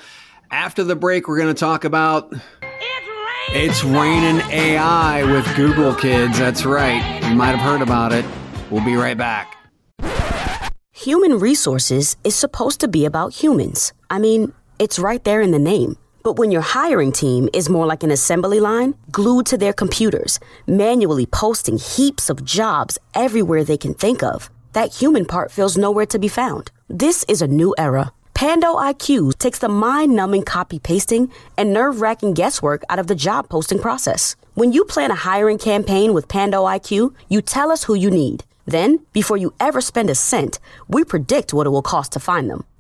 [0.51, 2.35] after the break, we're going to talk about
[3.51, 6.39] it's raining AI with Google Kids.
[6.39, 7.23] That's right.
[7.25, 8.25] You might have heard about it.
[8.71, 9.57] We'll be right back.
[10.93, 13.93] Human resources is supposed to be about humans.
[14.11, 15.97] I mean, it's right there in the name.
[16.29, 20.39] But when your hiring team is more like an assembly line, glued to their computers,
[20.67, 26.05] manually posting heaps of jobs everywhere they can think of, that human part feels nowhere
[26.05, 26.71] to be found.
[26.87, 32.03] This is a new era Pando IQ takes the mind numbing copy pasting and nerve
[32.03, 34.37] wracking guesswork out of the job posting process.
[34.53, 38.45] When you plan a hiring campaign with Pando IQ, you tell us who you need.
[38.67, 42.51] Then, before you ever spend a cent, we predict what it will cost to find
[42.51, 42.65] them.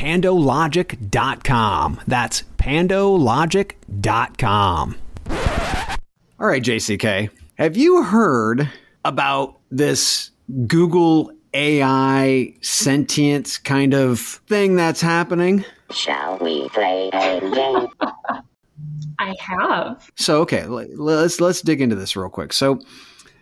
[0.00, 2.00] pandologic.com.
[2.06, 4.96] That's pandologic.com.
[6.38, 8.70] All right, JCK, have you heard
[9.04, 10.30] about this
[10.66, 15.66] Google AI sentience kind of thing that's happening?
[15.90, 17.88] Shall we play a game?
[19.18, 20.10] I have.
[20.16, 22.54] So okay, let's let's dig into this real quick.
[22.54, 22.80] So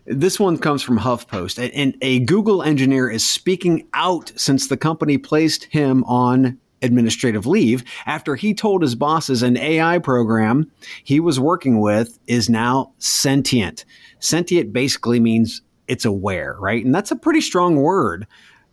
[0.08, 5.18] this one comes from HuffPost, and a Google engineer is speaking out since the company
[5.18, 10.70] placed him on administrative leave after he told his bosses an AI program
[11.04, 13.84] he was working with is now sentient.
[14.20, 16.84] Sentient basically means it's aware, right?
[16.84, 18.26] And that's a pretty strong word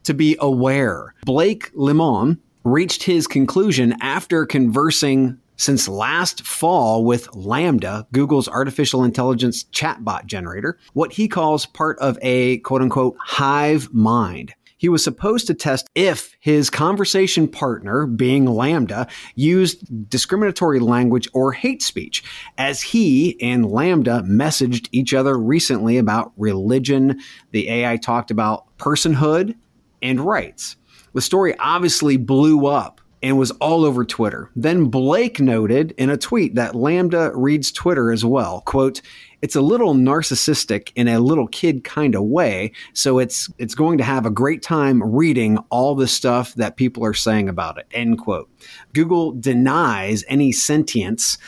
[0.03, 1.15] to be aware.
[1.25, 9.63] Blake Lemoine reached his conclusion after conversing since last fall with LaMDA, Google's artificial intelligence
[9.65, 14.53] chatbot generator, what he calls part of a quote unquote hive mind.
[14.77, 21.53] He was supposed to test if his conversation partner, being LaMDA, used discriminatory language or
[21.53, 22.23] hate speech,
[22.57, 27.19] as he and LaMDA messaged each other recently about religion.
[27.51, 29.55] The AI talked about personhood
[30.01, 30.75] and rights.
[31.13, 34.51] The story obviously blew up and was all over Twitter.
[34.55, 38.61] Then Blake noted in a tweet that LaMDA reads Twitter as well.
[38.67, 39.01] Quote,
[39.41, 43.97] it's a little narcissistic in a little kid kind of way, so it's it's going
[43.97, 47.87] to have a great time reading all the stuff that people are saying about it.
[47.93, 48.47] End quote.
[48.93, 51.39] Google denies any sentience.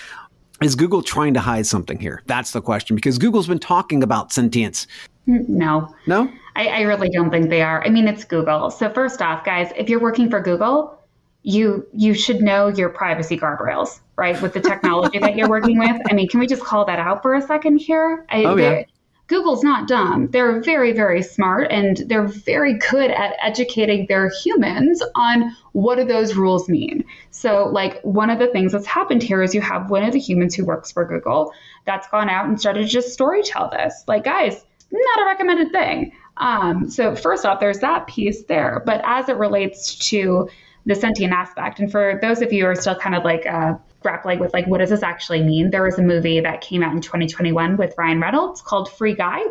[0.63, 2.23] Is Google trying to hide something here?
[2.25, 4.87] That's the question because Google's been talking about sentience.
[5.27, 5.95] Mm, no.
[6.07, 6.31] No?
[6.55, 7.83] I, I really don't think they are.
[7.83, 8.71] I mean, it's Google.
[8.71, 10.97] So, first off, guys, if you're working for Google,
[11.43, 14.41] you you should know your privacy guardrails, right?
[14.41, 16.01] With the technology that you're working with.
[16.09, 18.25] I mean, can we just call that out for a second here?
[18.29, 18.83] I, oh, yeah.
[19.27, 20.29] Google's not dumb.
[20.31, 26.05] They're very, very smart and they're very good at educating their humans on what do
[26.05, 27.03] those rules mean.
[27.31, 30.19] So, like, one of the things that's happened here is you have one of the
[30.19, 31.51] humans who works for Google
[31.85, 34.05] that's gone out and started to just story tell this.
[34.07, 36.13] Like, guys, not a recommended thing.
[36.37, 38.81] Um, so, first off, there's that piece there.
[38.85, 40.47] But as it relates to
[40.87, 41.79] the sentient aspect.
[41.79, 44.65] And for those of you who are still kind of like uh, grappling with like
[44.67, 47.93] what does this actually mean, there was a movie that came out in 2021 with
[47.97, 49.41] Ryan Reynolds called Free Guy.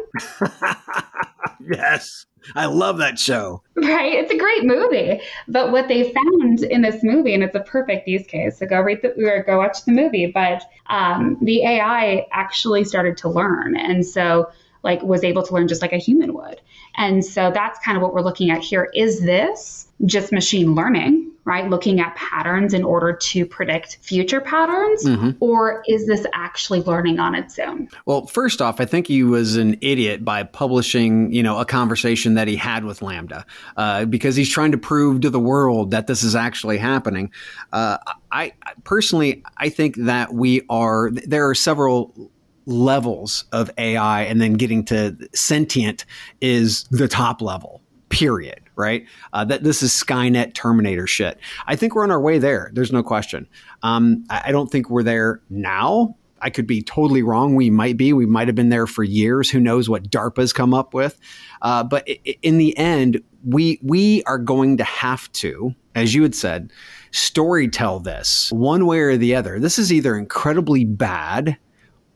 [1.61, 2.25] yes.
[2.55, 3.63] I love that show.
[3.75, 4.15] Right.
[4.15, 5.21] It's a great movie.
[5.47, 8.81] But what they found in this movie, and it's a perfect use case, so go
[8.81, 10.27] read the or go watch the movie.
[10.27, 13.77] But um, the AI actually started to learn.
[13.77, 14.51] And so
[14.83, 16.63] like was able to learn just like a human would.
[16.97, 18.89] And so that's kind of what we're looking at here.
[18.95, 21.71] Is this just machine learning, right?
[21.71, 25.31] Looking at patterns in order to predict future patterns, mm-hmm.
[25.41, 27.89] or is this actually learning on its own?
[28.05, 32.35] Well, first off, I think he was an idiot by publishing, you know, a conversation
[32.35, 33.45] that he had with LaMDA,
[33.77, 37.31] uh, because he's trying to prove to the world that this is actually happening.
[37.73, 37.97] Uh,
[38.31, 38.53] I
[38.85, 41.11] personally, I think that we are.
[41.13, 42.31] There are several
[42.67, 46.05] levels of AI, and then getting to sentient
[46.41, 47.81] is the top level.
[48.19, 49.07] Period right?
[49.33, 51.41] Uh, that this is Skynet Terminator shit.
[51.67, 52.71] I think we're on our way there.
[52.73, 53.49] There's no question.
[53.83, 56.17] Um, I, I don't think we're there now.
[56.43, 57.55] I could be totally wrong.
[57.55, 58.13] We might be.
[58.13, 59.51] We might have been there for years.
[59.51, 61.19] Who knows what DARPA's come up with?
[61.63, 62.07] Uh, but
[62.43, 66.71] in the end, we we are going to have to, as you had said,
[67.11, 69.59] story tell this one way or the other.
[69.59, 71.57] This is either incredibly bad,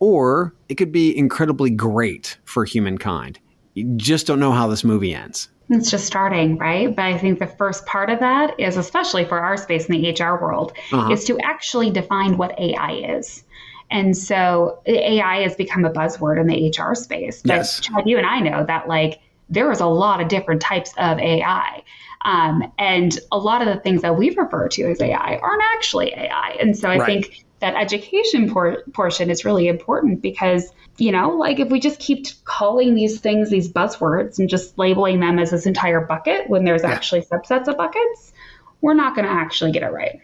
[0.01, 3.41] or it could be incredibly great for humankind.
[3.73, 5.49] You just don't know how this movie ends.
[5.71, 6.95] It's just starting, right?
[6.95, 10.11] But I think the first part of that is, especially for our space in the
[10.11, 11.13] HR world, uh-huh.
[11.13, 13.45] is to actually define what AI is.
[13.91, 17.43] And so AI has become a buzzword in the HR space.
[17.43, 17.81] But yes.
[17.81, 21.19] Chad, you and I know that like there is a lot of different types of
[21.19, 21.83] AI.
[22.23, 26.13] Um, and a lot of the things that we refer to as AI aren't actually
[26.15, 26.57] AI.
[26.61, 27.07] And so I right.
[27.07, 31.99] think that education por- portion is really important because you know like if we just
[32.01, 36.65] keep calling these things these buzzwords and just labeling them as this entire bucket when
[36.65, 36.91] there's yeah.
[36.91, 38.33] actually subsets of buckets
[38.81, 40.21] we're not going to actually get it right.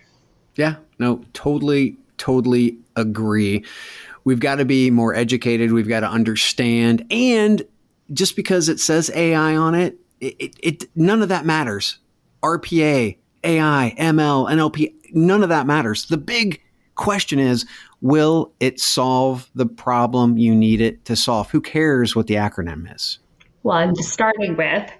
[0.55, 0.77] Yeah.
[0.99, 3.65] No totally totally agree.
[4.25, 5.73] We've got to be more educated.
[5.73, 7.07] We've got to understand.
[7.11, 7.63] And
[8.13, 11.99] just because it says ai on it it, it, it none of that matters.
[12.43, 16.07] Rpa ai ml nlp none of that matters.
[16.07, 16.63] The big
[16.97, 17.67] question is,
[18.01, 21.51] will it solve the problem you need it to solve?
[21.51, 23.19] Who cares what the acronym is?
[23.63, 24.91] Well, I'm starting with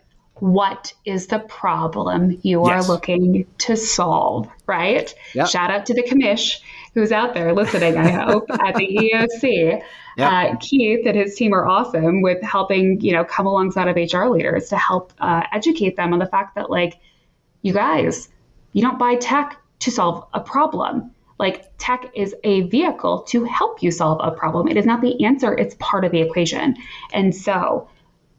[0.41, 2.89] what is the problem you are yes.
[2.89, 5.15] looking to solve, right?
[5.35, 5.49] Yep.
[5.49, 6.61] Shout out to the commish
[6.95, 9.83] who's out there listening, I hope, at the EEOC.
[10.19, 10.33] Yep.
[10.33, 14.29] Uh, Keith and his team are awesome with helping, you know, come alongside of HR
[14.29, 16.99] leaders to help uh, educate them on the fact that, like,
[17.61, 18.31] you guys,
[18.73, 21.11] you don't buy tech to solve a problem.
[21.39, 24.69] Like tech is a vehicle to help you solve a problem.
[24.69, 26.77] It is not the answer, it's part of the equation.
[27.13, 27.89] And so,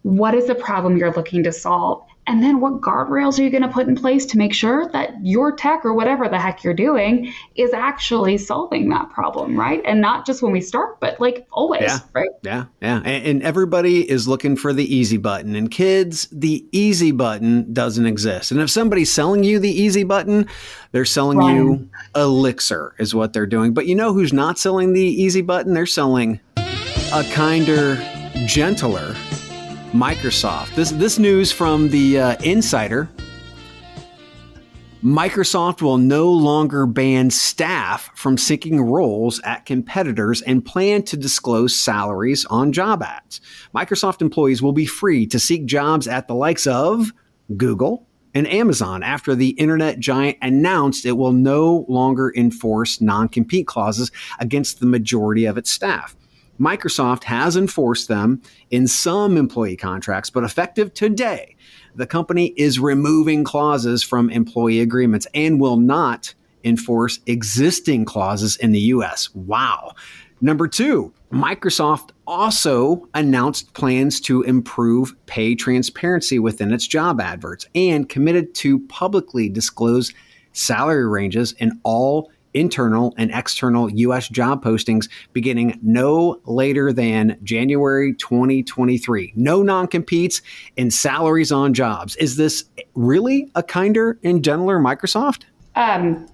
[0.08, 2.02] what is the problem you're looking to solve?
[2.28, 5.14] And then what guardrails are you going to put in place to make sure that
[5.22, 9.82] your tech or whatever the heck you're doing is actually solving that problem, right?
[9.86, 12.00] And not just when we start, but like always, yeah.
[12.14, 12.30] right?
[12.42, 12.98] Yeah, yeah.
[12.98, 15.56] And, and, everybody is looking for the easy button.
[15.56, 18.52] And kids, the easy button doesn't exist.
[18.52, 20.48] And if somebody's selling you the easy button,
[20.92, 23.74] they're selling you elixir, is what they're doing.
[23.74, 25.74] But you know who's not selling the easy button?
[25.74, 27.96] They're selling a kinder,
[28.46, 29.16] gentler,
[29.94, 30.76] Microsoft.
[30.76, 33.08] This this news from the uh, Insider.
[35.02, 41.74] Microsoft will no longer ban staff from seeking roles at competitors and plan to disclose
[41.74, 43.40] salaries on job ads.
[43.74, 47.14] Microsoft employees will be free to seek jobs at the likes of
[47.56, 53.68] Google and Amazon after the internet giant announced it will no longer enforce non compete
[53.68, 56.17] clauses against the majority of its staff.
[56.60, 58.42] Microsoft has enforced them
[58.72, 61.56] in some employee contracts, but effective today,
[61.96, 66.34] the company is removing clauses from employee agreements and will not
[66.64, 69.34] enforce existing clauses in the US.
[69.34, 69.94] Wow.
[70.40, 78.08] Number two, Microsoft also announced plans to improve pay transparency within its job adverts and
[78.08, 80.14] committed to publicly disclose
[80.54, 84.28] salary ranges in all internal and external U.S.
[84.30, 89.34] job postings beginning no later than January 2023.
[89.36, 90.42] No non competes
[90.78, 92.16] and salaries on jobs.
[92.18, 95.44] Is this really a kinder and gentler Microsoft?
[95.76, 96.28] Um,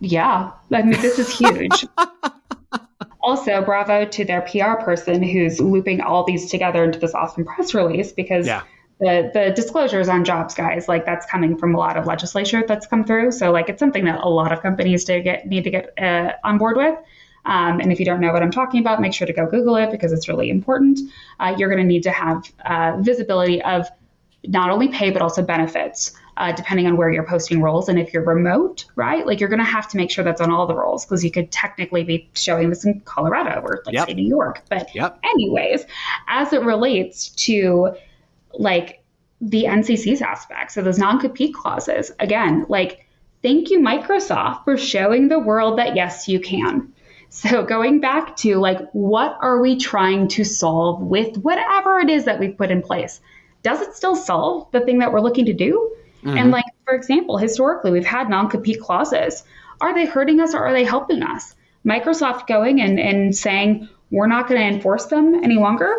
[0.00, 0.50] yeah.
[0.72, 1.86] I mean, this is huge.
[3.22, 7.74] also, bravo to their PR person who's looping all these together into this awesome press
[7.74, 8.46] release because.
[8.46, 8.62] Yeah
[9.00, 12.86] the the disclosures on jobs guys like that's coming from a lot of legislature that's
[12.86, 13.32] come through.
[13.32, 16.32] So like it's something that a lot of companies to get need to get uh,
[16.44, 16.98] on board with.
[17.46, 19.76] Um, and if you don't know what i'm talking about make sure to go google
[19.76, 21.00] it because it's really important.
[21.40, 23.86] Uh, you're going to need to have uh, visibility of
[24.46, 27.88] not only pay but also benefits uh, depending on where you're posting roles.
[27.88, 30.50] And if you're remote right like you're going to have to make sure that's on
[30.50, 34.06] all the roles because you could technically be showing this in colorado or like yep.
[34.06, 34.62] say new york.
[34.70, 35.18] But yep.
[35.22, 35.84] anyways
[36.28, 37.96] as it relates to
[38.58, 39.02] like
[39.40, 40.72] the NCC's aspect.
[40.72, 43.06] So those non-compete clauses, again, like
[43.42, 46.92] thank you Microsoft for showing the world that yes, you can.
[47.30, 52.26] So going back to like what are we trying to solve with whatever it is
[52.26, 53.20] that we've put in place?
[53.62, 55.96] Does it still solve the thing that we're looking to do?
[56.22, 56.38] Mm-hmm.
[56.38, 59.42] And like for example, historically, we've had non compete clauses.
[59.80, 61.54] Are they hurting us or are they helping us?
[61.84, 65.92] Microsoft going and, and saying, we're not going to enforce them any longer.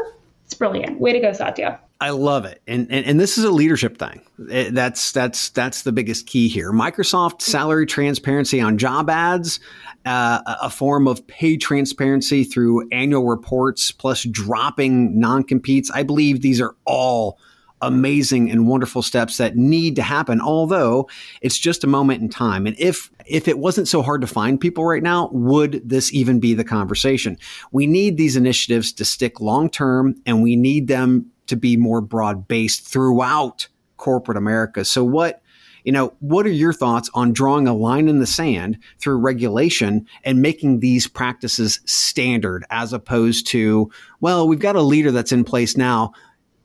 [0.46, 1.00] It's brilliant.
[1.00, 1.80] Way to go, Satya.
[2.02, 4.22] I love it, and, and and this is a leadership thing.
[4.38, 6.74] That's that's that's the biggest key here.
[6.74, 9.62] Microsoft salary transparency on job ads,
[10.06, 15.90] uh, a form of pay transparency through annual reports, plus dropping non competes.
[15.90, 17.40] I believe these are all
[17.82, 21.08] amazing and wonderful steps that need to happen although
[21.42, 24.62] it's just a moment in time and if if it wasn't so hard to find
[24.62, 27.38] people right now would this even be the conversation
[27.74, 32.02] we need these initiatives to stick long term and we need them to be more
[32.02, 33.68] broad based throughout
[33.98, 34.86] corporate America.
[34.86, 35.42] So what
[35.86, 40.08] you know, what are your thoughts on drawing a line in the sand through regulation
[40.24, 45.44] and making these practices standard as opposed to, well, we've got a leader that's in
[45.44, 46.12] place now.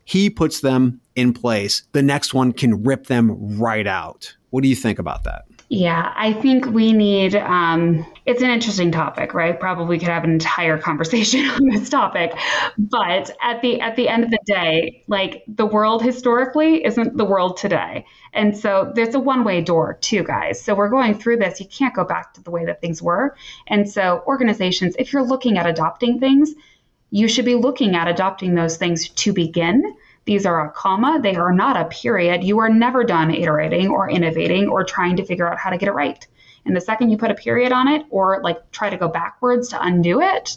[0.05, 1.83] He puts them in place.
[1.93, 4.35] The next one can rip them right out.
[4.49, 5.45] What do you think about that?
[5.73, 7.37] Yeah, I think we need.
[7.37, 9.59] Um, it's an interesting topic, right?
[9.59, 12.33] Probably could have an entire conversation on this topic,
[12.77, 17.25] but at the at the end of the day, like the world historically isn't the
[17.25, 20.61] world today, and so there's a one way door too, guys.
[20.61, 21.61] So we're going through this.
[21.61, 23.37] You can't go back to the way that things were,
[23.69, 26.53] and so organizations, if you're looking at adopting things,
[27.11, 29.95] you should be looking at adopting those things to begin
[30.31, 32.45] these are a comma, they are not a period.
[32.45, 35.89] You are never done iterating or innovating or trying to figure out how to get
[35.89, 36.25] it right.
[36.65, 39.71] And the second you put a period on it or like try to go backwards
[39.71, 40.57] to undo it,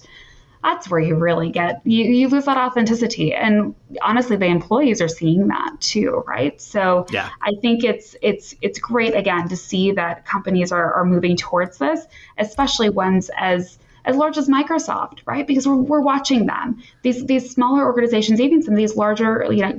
[0.62, 5.10] that's where you really get you, you lose that authenticity and honestly the employees are
[5.10, 7.30] seeing that too right so yeah.
[7.42, 11.80] i think it's it's it's great again to see that companies are, are moving towards
[11.80, 12.06] this
[12.38, 15.46] especially ones as as large as Microsoft, right?
[15.48, 16.82] Because we're, we're watching them.
[17.04, 19.78] These these smaller organizations, even some of these larger, you know,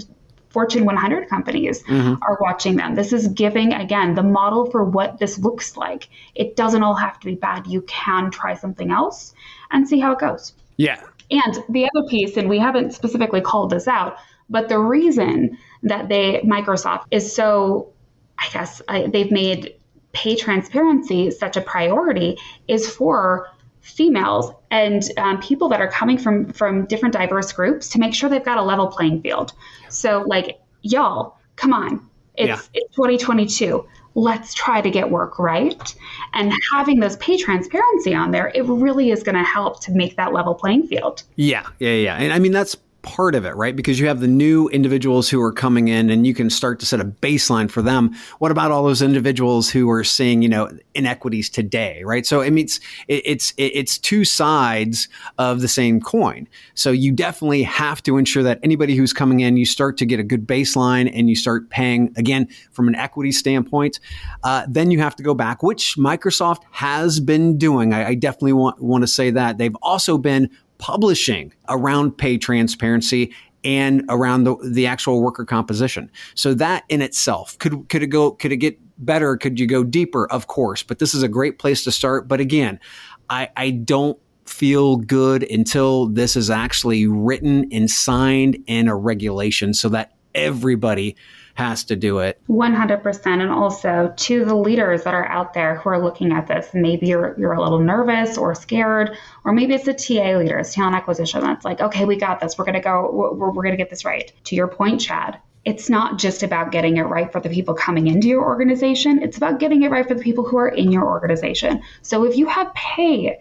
[0.55, 2.23] Fortune 100 companies mm-hmm.
[2.23, 2.95] are watching them.
[2.95, 6.09] This is giving, again, the model for what this looks like.
[6.37, 7.67] It doesn't all have to be bad.
[7.67, 9.35] You can try something else
[9.73, 10.55] and see how it goes.
[10.77, 11.01] Yeah.
[11.33, 14.17] And the other piece, and we haven't specifically called this out,
[14.49, 17.93] but the reason that they, Microsoft, is so,
[18.39, 19.75] I guess, I, they've made
[20.13, 23.49] pay transparency such a priority is for
[23.85, 28.31] females and um, people that are coming from from different diverse groups to make sure
[28.31, 29.53] they've got a level playing field.
[29.91, 32.09] So like y'all, come on.
[32.35, 32.81] It's yeah.
[32.83, 33.87] it's 2022.
[34.17, 35.95] Let's try to get work right.
[36.33, 40.17] And having those pay transparency on there, it really is going to help to make
[40.17, 41.23] that level playing field.
[41.37, 42.17] Yeah, yeah, yeah.
[42.17, 43.77] And I mean that's part of it, right?
[43.77, 46.87] Because you have the new individuals who are coming in and you can start to
[46.87, 48.13] set a baseline for them.
[48.39, 52.27] What about all those individuals who are seeing, you know, inequities today, right?
[52.27, 56.49] So I mean, it's, it's, it's two sides of the same coin.
[56.75, 60.19] So you definitely have to ensure that anybody who's coming in, you start to get
[60.19, 64.01] a good baseline and you start paying again from an equity standpoint.
[64.43, 67.93] Uh, then you have to go back, which Microsoft has been doing.
[67.93, 70.51] I, I definitely want, want to say that they've also been
[70.85, 73.33] publishing around pay transparency
[73.65, 76.11] and around the, the actual worker composition.
[76.35, 79.39] So that in itself could could it go could it get better?
[79.39, 80.31] Could you go deeper?
[80.31, 82.29] Of course, but this is a great place to start.
[82.29, 82.79] But again,
[83.31, 89.73] I, I don't feel good until this is actually written and signed in a regulation
[89.73, 91.17] so that everybody
[91.55, 92.41] has to do it.
[92.49, 93.27] 100%.
[93.27, 97.07] And also to the leaders that are out there who are looking at this, maybe
[97.07, 101.41] you're, you're a little nervous or scared, or maybe it's the TA leaders, talent acquisition,
[101.41, 102.59] that's like, okay, we got this.
[102.59, 104.33] We're going to go, we're, we're going to get this right.
[104.45, 108.09] To your point, Chad, it's not just about getting it right for the people coming
[108.09, 111.05] into your organization, it's about getting it right for the people who are in your
[111.05, 111.83] organization.
[112.03, 113.39] So if you have pay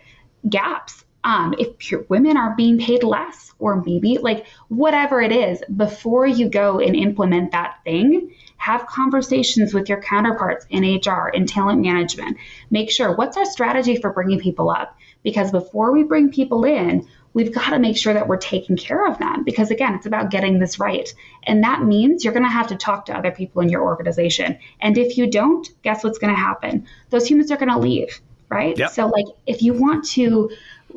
[0.50, 6.28] gaps, um, if women are being paid less, or maybe like whatever it is, before
[6.28, 11.82] you go and implement that thing, have conversations with your counterparts in HR, in talent
[11.82, 12.38] management.
[12.72, 14.98] Make sure what's our strategy for bringing people up?
[15.22, 19.06] Because before we bring people in, we've got to make sure that we're taking care
[19.06, 21.14] of them because again it's about getting this right
[21.44, 24.58] and that means you're going to have to talk to other people in your organization
[24.80, 28.22] and if you don't guess what's going to happen those humans are going to leave
[28.50, 28.92] right yep.
[28.92, 30.50] so like if you want to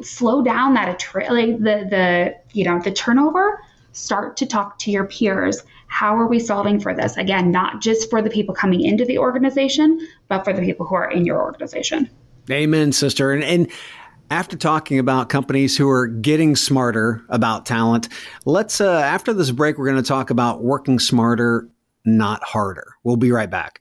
[0.02, 3.60] slow down that attri- like the the you know the turnover
[3.92, 5.62] start to talk to your peers.
[5.88, 7.16] How are we solving for this?
[7.16, 10.94] Again not just for the people coming into the organization but for the people who
[10.94, 12.10] are in your organization.
[12.50, 13.32] Amen sister.
[13.32, 13.70] And, and
[14.30, 18.08] after talking about companies who are getting smarter about talent
[18.44, 21.68] let's uh, after this break we're going to talk about working smarter
[22.04, 22.94] not harder.
[23.04, 23.80] We'll be right back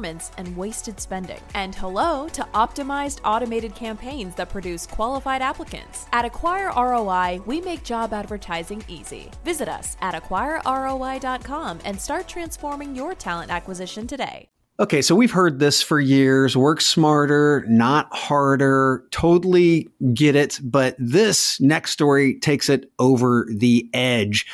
[0.05, 1.39] and wasted spending.
[1.53, 6.05] And hello to optimized automated campaigns that produce qualified applicants.
[6.11, 9.29] At Acquire ROI, we make job advertising easy.
[9.43, 14.47] Visit us at acquireroi.com and start transforming your talent acquisition today.
[14.81, 19.05] Okay, so we've heard this for years work smarter, not harder.
[19.11, 20.59] Totally get it.
[20.63, 24.47] But this next story takes it over the edge.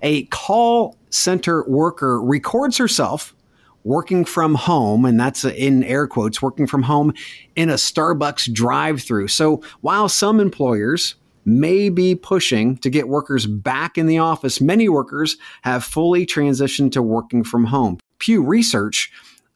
[0.00, 3.33] A call center worker records herself
[3.84, 7.12] working from home, and that's in air quotes, working from home
[7.54, 9.28] in a Starbucks drive through.
[9.28, 11.14] So while some employers
[11.44, 16.92] may be pushing to get workers back in the office, many workers have fully transitioned
[16.92, 17.98] to working from home.
[18.18, 19.12] Pew Research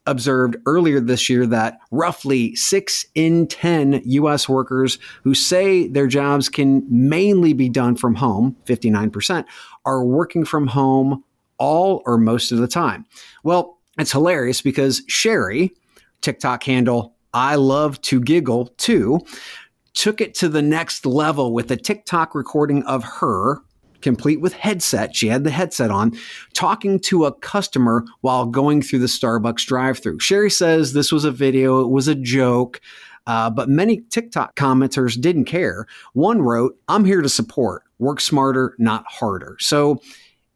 [0.07, 6.49] observed earlier this year that roughly 6 in 10 US workers who say their jobs
[6.49, 9.45] can mainly be done from home, 59%,
[9.85, 11.23] are working from home
[11.59, 13.05] all or most of the time.
[13.43, 15.75] Well, it's hilarious because Sherry,
[16.21, 19.21] TikTok handle, I love to giggle too,
[19.95, 23.59] took it to the next level with a TikTok recording of her,
[24.01, 25.17] complete with headset.
[25.17, 26.13] She had the headset on,
[26.55, 30.21] talking to a customer while going through the Starbucks drive through.
[30.21, 32.81] Sherry says this was a video, it was a joke.
[33.27, 35.87] Uh, but many TikTok commenters didn't care.
[36.15, 37.83] One wrote, I'm here to support.
[37.99, 39.59] Work smarter, not harder.
[39.61, 40.01] So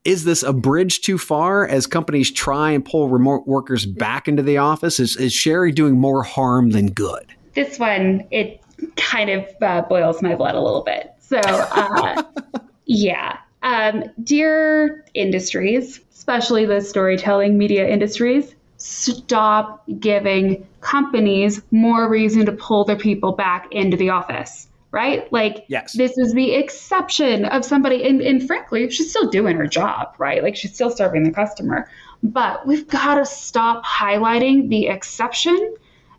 [0.04, 4.42] is this a bridge too far as companies try and pull remote workers back into
[4.42, 4.98] the office?
[4.98, 7.24] Is, is Sherry doing more harm than good?
[7.54, 8.60] This one, it
[8.96, 11.12] kind of uh, boils my blood a little bit.
[11.20, 12.22] So, uh,
[12.86, 13.38] yeah.
[13.62, 22.84] Um, dear industries, especially the storytelling media industries, stop giving companies more reason to pull
[22.84, 25.30] their people back into the office right?
[25.32, 25.94] Like, yes.
[25.94, 30.42] this is the exception of somebody, and, and frankly, she's still doing her job, right?
[30.42, 31.88] Like, she's still serving the customer.
[32.22, 35.74] But we've got to stop highlighting the exception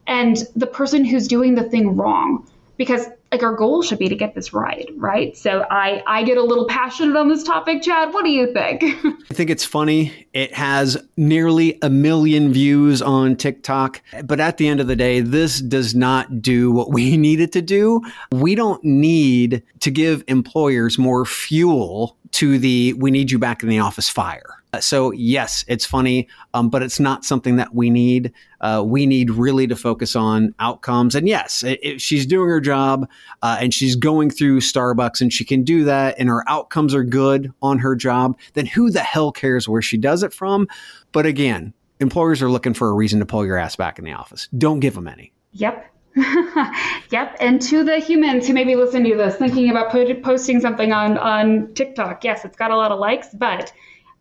[0.07, 2.45] and the person who's doing the thing wrong
[2.75, 5.35] because like our goal should be to get this right, right?
[5.35, 8.13] So I I get a little passionate on this topic, Chad.
[8.13, 8.83] What do you think?
[9.31, 10.27] I think it's funny.
[10.33, 15.19] It has nearly a million views on TikTok, but at the end of the day,
[15.21, 18.01] this does not do what we need it to do.
[18.31, 23.69] We don't need to give employers more fuel to the we need you back in
[23.69, 24.62] the office fire.
[24.73, 28.33] Uh, so yes, it's funny, um, but it's not something that we need.
[28.59, 31.13] Uh, we need really to focus on outcomes.
[31.13, 33.07] And yes, if she's doing her job
[33.43, 37.03] uh, and she's going through Starbucks and she can do that, and her outcomes are
[37.03, 40.67] good on her job, then who the hell cares where she does it from?
[41.11, 44.13] But again, employers are looking for a reason to pull your ass back in the
[44.13, 44.49] office.
[44.57, 45.31] Don't give them any.
[45.51, 45.89] Yep.
[47.11, 47.35] yep.
[47.39, 49.91] And to the humans who maybe listen to this, thinking about
[50.23, 53.73] posting something on on TikTok, yes, it's got a lot of likes, but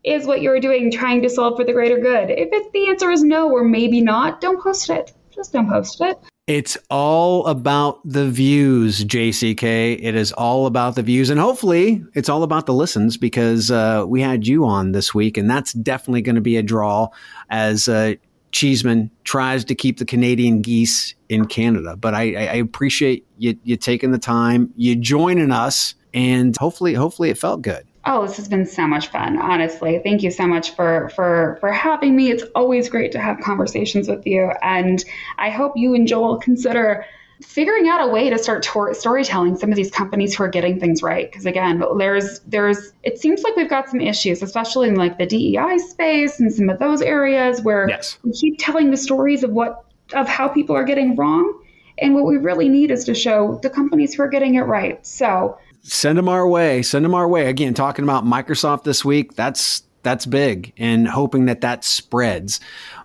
[0.04, 2.30] is what you're doing trying to solve for the greater good?
[2.30, 5.12] If it, the answer is no or maybe not, don't post it.
[5.30, 6.18] Just don't post it.
[6.48, 9.98] It's all about the views, JCK.
[10.02, 11.30] It is all about the views.
[11.30, 15.36] And hopefully it's all about the listens because uh, we had you on this week,
[15.36, 17.08] and that's definitely going to be a draw
[17.48, 18.14] as uh,
[18.50, 21.96] Cheeseman tries to keep the Canadian geese in Canada.
[21.96, 27.30] But I, I appreciate you, you taking the time, you joining us, and hopefully, hopefully
[27.30, 27.86] it felt good.
[28.04, 30.00] Oh, this has been so much fun, honestly.
[30.02, 32.30] Thank you so much for for for having me.
[32.30, 35.04] It's always great to have conversations with you, and
[35.38, 37.06] I hope you and Joel consider
[37.42, 40.78] figuring out a way to start tor- storytelling some of these companies who are getting
[40.78, 44.94] things right because again there's there's it seems like we've got some issues especially in
[44.94, 48.18] like the DEI space and some of those areas where yes.
[48.22, 51.60] we keep telling the stories of what of how people are getting wrong
[51.98, 55.04] and what we really need is to show the companies who are getting it right
[55.04, 56.82] so send them our way.
[56.82, 57.46] Send them our way.
[57.46, 59.34] Again, talking about Microsoft this week.
[59.34, 62.60] That's that's big and hoping that that spreads.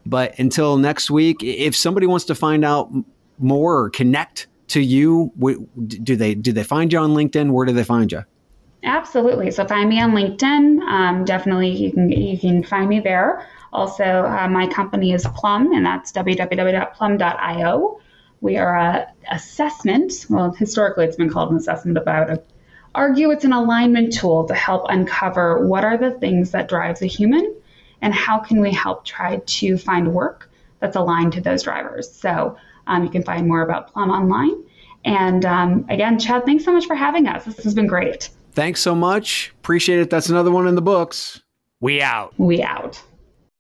[0.06, 2.92] But until next week, if somebody wants to find out
[3.38, 5.32] more or connect to you,
[5.88, 7.52] do they do they find you on LinkedIn?
[7.52, 8.24] Where do they find you?
[8.84, 9.52] Absolutely.
[9.52, 10.82] So find me on LinkedIn.
[10.82, 13.48] Um, definitely, you can you can find me there.
[13.74, 18.00] Also, uh, my company is Plum, and that's www.plum.io.
[18.40, 20.26] We are a assessment.
[20.30, 22.42] Well, historically, it's been called an assessment about a
[22.98, 27.06] argue it's an alignment tool to help uncover what are the things that drive the
[27.06, 27.56] human
[28.02, 32.12] and how can we help try to find work that's aligned to those drivers.
[32.12, 34.64] So um, you can find more about Plum online.
[35.06, 37.46] And um, again, Chad, thanks so much for having us.
[37.46, 38.30] This has been great.
[38.54, 39.54] Thanks so much.
[39.60, 40.10] Appreciate it.
[40.10, 41.42] That's another one in the books.
[41.80, 42.34] We out.
[42.38, 43.02] We out.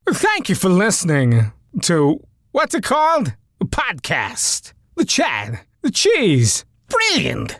[0.10, 1.52] Thank you for listening
[1.84, 2.20] to
[2.52, 3.34] what's it called?
[3.62, 4.74] A podcast.
[4.96, 5.60] The Chad.
[5.84, 6.66] The Cheese.
[6.90, 7.60] Brilliant.